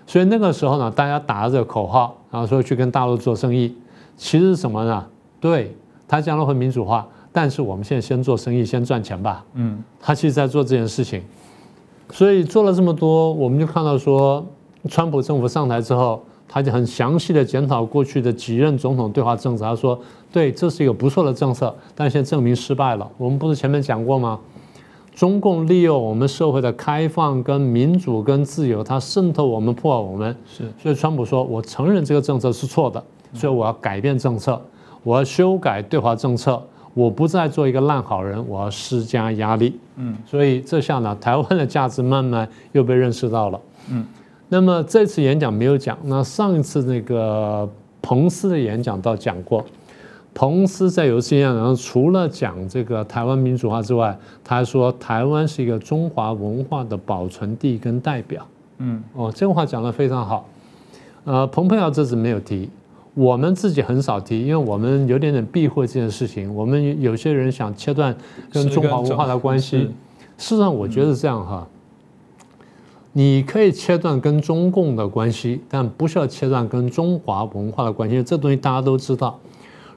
[0.09, 3.77] 所以那个时候呢，大家打着这个口号，然后说去跟大陆做生意，
[4.17, 5.05] 其实是什么呢？
[5.39, 5.77] 对
[6.09, 9.45] 他将来会民主化，但是我们现在先做生意，先赚钱吧。
[9.53, 11.23] 嗯，他其实在做这件事情。
[12.11, 14.43] 所以做了这么多，我们就看到说。
[14.89, 19.65] 川普政府上台之后，他就很详细的检讨过去的几任总统对华政策。
[19.65, 19.97] 他说
[20.33, 23.09] ：“对，这是一个不错的政策，但现在证明失败了。
[23.17, 24.41] 我们不是前面讲过吗？
[25.15, 30.35] 中共利用我们社会的开放、跟民主、跟自由，它渗透我们、破坏我们。
[30.47, 33.03] 是，所以川普说：我承认这个政策是错的，
[33.35, 34.61] 所以我要改变政策，
[35.03, 36.61] 我要修改对华政策，
[36.95, 39.79] 我不再做一个烂好人，我要施加压力。
[39.97, 43.61] 嗯，所以这下呢，台湾的价值慢慢又被认识到了。
[43.91, 44.05] 嗯。”
[44.49, 47.67] 那么这次演讲没有讲，那上一次那个
[48.03, 49.65] 彭斯的演讲倒讲过。
[50.35, 58.47] 彭斯在有一次演讲上，除了讲这个台湾民主化之外，他还说台湾是一个中华文化的保存地跟代表。
[58.79, 60.49] 嗯，哦，这话讲得非常好。
[61.25, 62.71] 呃，蓬佩奥这次没有提，
[63.15, 66.53] 我们自己很少提，因为我们有点点避讳这件事情。
[66.55, 68.17] 我们有些人想切断
[68.51, 69.81] 跟中华文化的关系，
[70.39, 71.69] 事实上我觉得这样哈。
[73.13, 78.23] 你可以切断跟中共的关系，但不需要切断跟中华文化的关系。
[78.23, 79.39] 这东西大家都知道。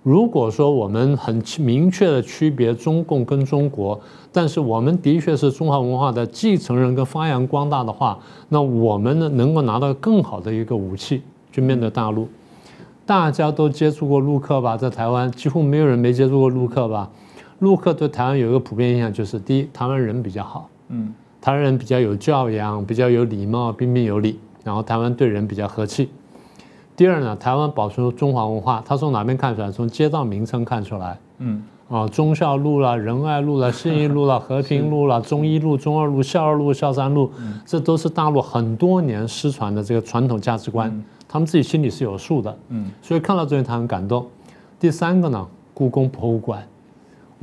[0.05, 3.99] 如果说我们很明确的区别中共跟中国，
[4.31, 12.27] 但是我们的确是中华文化的继承人跟发扬光大的话，那我们呢能够拿到更好的一个武器去面对大陆。
[13.03, 14.77] 大家都接触过陆客吧？
[14.77, 17.09] 在台湾几乎没有人没接触过陆客吧？
[17.57, 20.69] 陆客对台湾有一个普遍印象就是：第一，台湾人比较好。
[20.89, 21.11] 嗯。
[21.41, 24.39] 台湾人比较有教养，比较有礼貌，彬彬有礼。
[24.63, 26.09] 然后台湾对人比较和气。
[26.95, 29.69] 第二呢，台湾保存中华文化，它从哪边看出来？
[29.71, 31.19] 从街道名称看出来。
[31.39, 37.29] 嗯，啊，忠孝路啦，仁爱路啦， 信义路啦，和平路啦，中一路、中二路、孝二路、孝三路，
[37.65, 42.57] 这都是大陆很多年失传的这个传统价值观，他们自己心里是有数的。
[42.69, 44.25] 嗯，所以看到这些他很感动。
[44.79, 46.65] 第三个呢，故宫博物馆。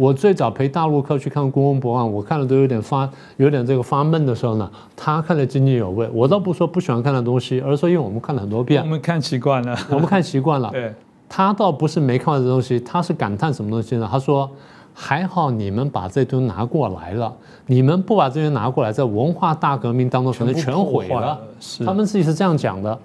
[0.03, 6.11] 我最早陪大陆客去看故宫博物馆，我看了都有点发，有点这个发闷的时候呢，他看得津津有味。
[6.13, 10.71] 我倒不说不喜欢看的东西，而是说因为我们看了很多遍，我们看习惯了， 我们看习惯了。
[10.73, 10.93] 对，
[11.29, 14.09] 他倒不是没看过这东西，他是感叹什么东西呢？
[14.11, 14.51] 他说
[14.93, 17.33] 还好你们把这东西拿过来了，
[17.67, 21.39] 你们不把这些拿过来，在文化大革命当中可能全毁了。
[21.61, 22.99] 是，他们自己是这样讲的。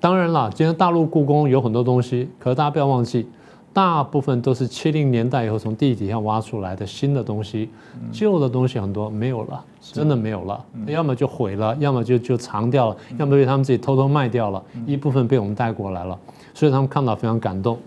[0.00, 3.28] 当然了，今天大陆故宫有很多东西，可是大家不要忘记。
[3.72, 7.68] 大部分都是七零年代以后从地底下挖出来的新的东西，
[8.10, 16.18] 旧的东西很多没有了，真的没有了，要么就毁了，要么就就藏掉了，要么被他们自己偷偷卖掉了，一部分被我们带过来了，
[16.54, 17.78] 所以他们看到非常感动。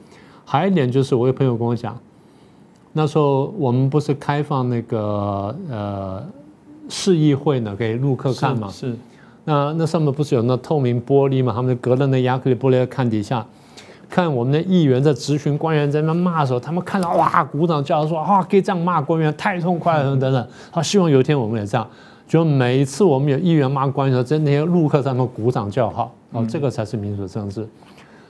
[0.45, 1.97] 还有一点就是，我有朋友跟我讲，
[2.93, 6.23] 那时候我们不是开放那个呃
[6.87, 8.95] 市议会呢给陆客看嘛，是，
[9.43, 13.45] 那那上面不是有那透明玻璃嘛，他们就隔着那亚克力玻璃看底下。
[14.11, 20.47] 看我们的议员在质询官员在那骂的时候，他们看到哇，鼓掌叫说啊，可以这样骂官员，太痛快了等等。
[20.69, 21.87] 他，希望有一天我们也这样，
[22.27, 27.65] 就每一次我们有议员骂官员的时候，在那些陆客上面鼓掌叫好，哦，这个才是民主政治。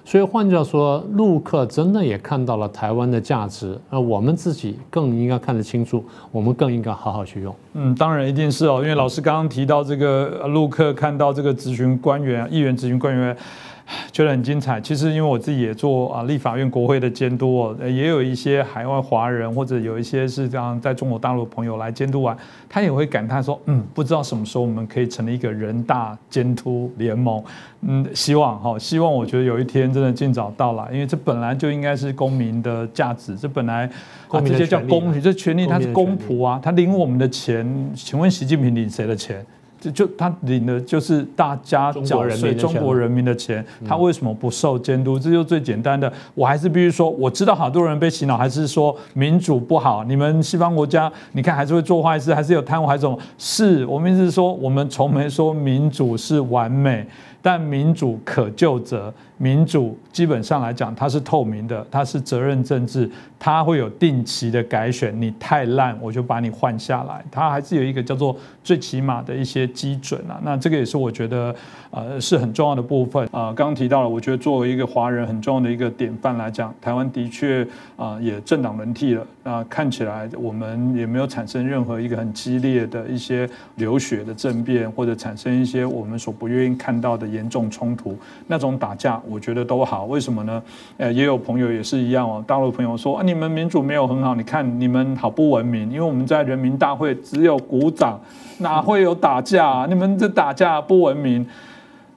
[0.05, 7.55] 所以换句话说，陆客真的也看到了台湾的价值，而我们自己更应该看得清楚，我们更应该好好去用。
[7.73, 13.36] 嗯，当然一定是哦，因为老师刚刚提到这个陆客看到这个咨询官员、议员咨询官员。
[14.11, 14.79] 觉得很精彩。
[14.81, 22.35] 其实因为我自己也做啊立法院国会的监督哦，也有一些海外华人或者有一些是这样在中国大陆的朋友来监督完，
[22.69, 27.43] 他也会感叹说，嗯，不知道什么时候我们可以成立一个人大监督联盟。
[27.81, 33.89] 嗯，希望哈，希望我觉得有一天真的尽早到来，因为这本来就应该是公民的价值，这本来
[34.27, 39.43] 啊这些叫公平，这权利它是公仆啊，他领我们的钱，请问习近平领谁的钱？
[39.82, 45.17] 就就他领的就是大家缴税中国人民的钱，他为什么不受监督？
[45.17, 46.11] 这就最简单的。
[46.36, 50.03] 我还是必须说，我知道好多人被洗脑，还是说民主不好。
[50.03, 53.17] 你们西方国家，你看还是会做坏事，还是有贪污，还是什么？
[53.39, 57.03] 是我们一直说，我们从没说民主是完美，
[57.41, 59.11] 但民主可救者。
[59.41, 65.19] 民主基本上来讲，它是透明的，它是责任政治，它会有定期的改选。
[65.19, 67.25] 你太烂，我就把你换下来。
[67.31, 70.39] 它还是有一个叫做最起码的一些基准啊。
[70.43, 71.55] 那这个也是我觉得
[71.89, 73.49] 呃是很重要的部分啊。
[73.51, 77.67] 刚刚提到了，我觉得作为一个华人很重要的一个典范来讲，台湾的确
[77.97, 79.25] 啊也政党轮替了。
[79.43, 88.15] 那看起来我们也没有产生任何一个很激烈的一些流血的政变，或者产生一些我们所不愿意看到的严重冲突，
[88.45, 89.19] 那种打架。
[89.32, 90.61] 我觉得都好，为什么呢？
[90.97, 92.43] 呃，也有朋友也是一样哦。
[92.45, 98.19] 大陆朋友说啊，你们民主没有很好，你看你们好不文明，因为我们在人民大会只有鼓掌，
[98.57, 99.86] 哪会有打架？
[99.89, 101.47] 你们这打架不文明。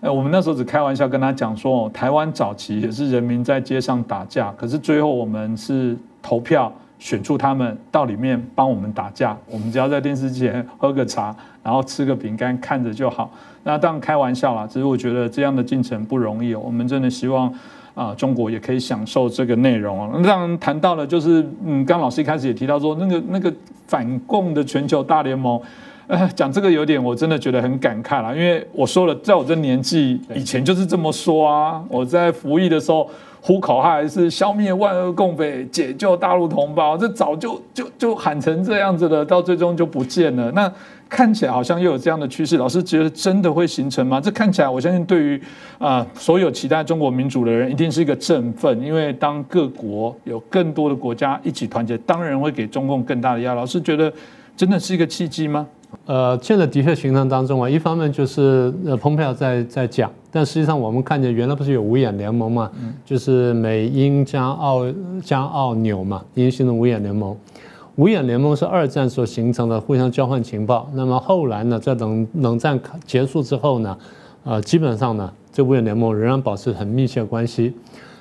[0.00, 11.34] 呃，我们那时候只开玩笑跟他讲说，台湾早期也是人民在街上打架，可是最后我们是投票选出他们到里面帮我们打架，我们只要在电视前喝个茶，
[11.64, 13.28] 然后吃个饼干看着就好。
[13.64, 16.60] 那当然开玩笑啦，只是我觉得这样的进程不容易哦。
[16.62, 17.50] 我们真的希望
[17.94, 20.20] 啊，中国也可以享受这个内容哦。
[20.22, 23.50] 当然谈到了，就是嗯，刚老师一开始也提到说，那个那个
[23.86, 25.58] 反共的全球大联盟，
[26.08, 31.82] 呃，讲这个有点我真的觉得很感慨啦，因为我说了，在我这年纪以前就是这么说啊。
[31.88, 33.08] 我在服役的时候
[33.40, 40.52] 呼口号是消灭万恶共匪，解救大陆同胞，这早就就就喊成这样子了，到最终就不见了。
[40.52, 40.70] 那。
[41.08, 44.20] 看起来好像又有这样的趋势，老师觉得真的会形成吗？
[44.20, 45.40] 这看起来，我相信对于
[45.78, 53.56] 啊所有期待中国民主的人，一定是一个振奋，因为当各国有更多的国家一起团结，当然会给中共更大的压力。
[53.60, 54.12] 老师觉得
[54.56, 55.66] 真的是一个契机吗？
[56.06, 62.68] 呃，现在的确形成当中啊，一方面就是呃蓬佩奥在在讲，但实际上我们看见原来不是有五眼联盟嘛，
[63.04, 64.84] 就是美英加澳
[65.22, 67.36] 加澳纽嘛，已经形成五眼联盟。
[67.96, 70.90] 五眼联盟是二战所形成的，互相交换情报。
[70.94, 73.96] 那么后来呢，在冷冷战结束之后呢，
[74.42, 77.72] 呃，基本上呢，这五眼联盟仍然保持很密切关系。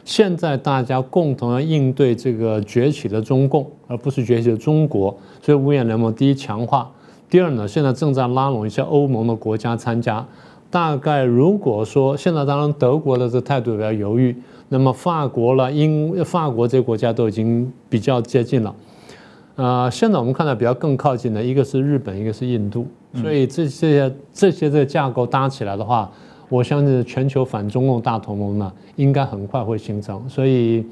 [0.05, 5.15] 现在大家共同要应对这个崛起的中共，而不是崛起的中国。
[5.41, 6.91] 所以五眼联盟第一强化，
[7.27, 10.23] 第二呢，现在正在拉拢一些欧盟的国家参加。
[10.69, 14.35] 大概如果说现在当然德国的这态度比较犹豫，
[14.69, 18.75] 那么法国了英法国这些国家都已经比较接近了。
[19.55, 26.09] 呃，现在我们看到比较更靠近的一个是日本，一个是印度，所以这些这些这个架构搭起来的话，
[26.49, 30.27] 我相信全球反中共大同盟呢，应该很快会形成。
[30.27, 30.83] 所以，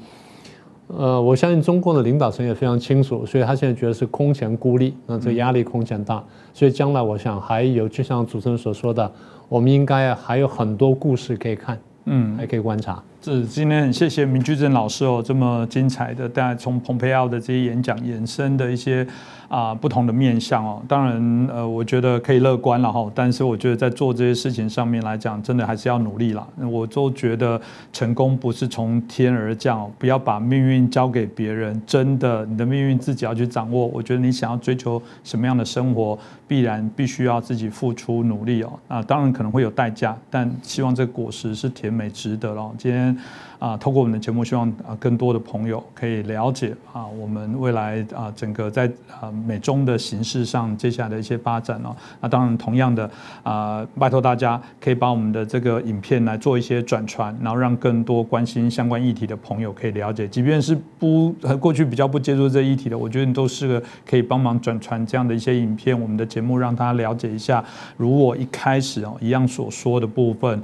[0.86, 6.22] 呃，我相信中共的领导层也非常清楚，所以他现在觉得是空前孤立，那这压力空前大，
[6.54, 9.10] 所以将来我想还有，就像主持人所说的，
[9.48, 13.02] 我们应该还有很多故事可以看，嗯，还可以观察。
[13.20, 19.06] 这今天很谢谢明居正老师哦，这么精彩的，大家从蓬佩奥的这些演讲延伸的一些。
[19.52, 23.06] 啊，不同的面向哦，当然，呃，我觉得可以乐观了哈。
[23.14, 26.48] 但是我觉得在做这些事情上面来讲，真的还是要努力啦。
[26.56, 27.60] 我都觉得
[27.92, 33.86] 成功不是从天而降，不要把命运交给别人，真的，你的命运自己要去掌握。
[33.88, 38.72] 我觉得你想要追求什么样的生活，必然必须要自己付出努力哦。
[38.88, 42.72] 啊，当然可能会有代价，但希望这果实是甜美值得了。
[42.78, 43.14] 今天。
[43.62, 48.90] 啊，透过我们的节目，希望啊更多的朋友可以了解啊，我们未来啊整个在
[49.20, 51.94] 啊美中的形势上接下来的一些发展哦。
[52.20, 53.08] 那当然，同样的
[53.44, 60.26] 啊，拜托大家可以把我们的这个影片来做一些转传，然后让更多关心相关议题的朋友可以了解。
[60.26, 67.64] 即便是不过去比较不接触这议题的，我觉得你都是个可以帮忙转传这样的一些影片，我们的节目让他了解一下。
[67.96, 70.60] 如果一开始哦一样所说的部分。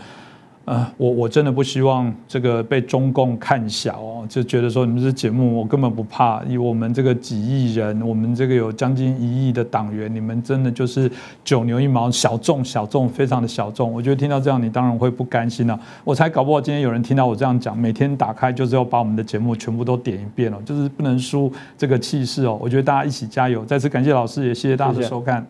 [0.69, 11.11] 呃，我我真的不希望这个被中共看小哦，就觉得说你们这节目我根本不怕，以我们这个几亿人，我们这个有将近一亿的党员，你们真的就是
[11.43, 13.91] 九牛一毛，小众小众，非常的小众。
[13.91, 15.81] 我觉得听到这样，你当然会不甘心了。
[16.05, 22.59] 我才搞不好今天有人听到我这样讲，每天打开就是要把我们的节目全部都点一遍了，就是不能输这个气势哦。
[22.61, 25.47] 我觉得大家一起加油，再次感谢老师，也谢谢大家的收看。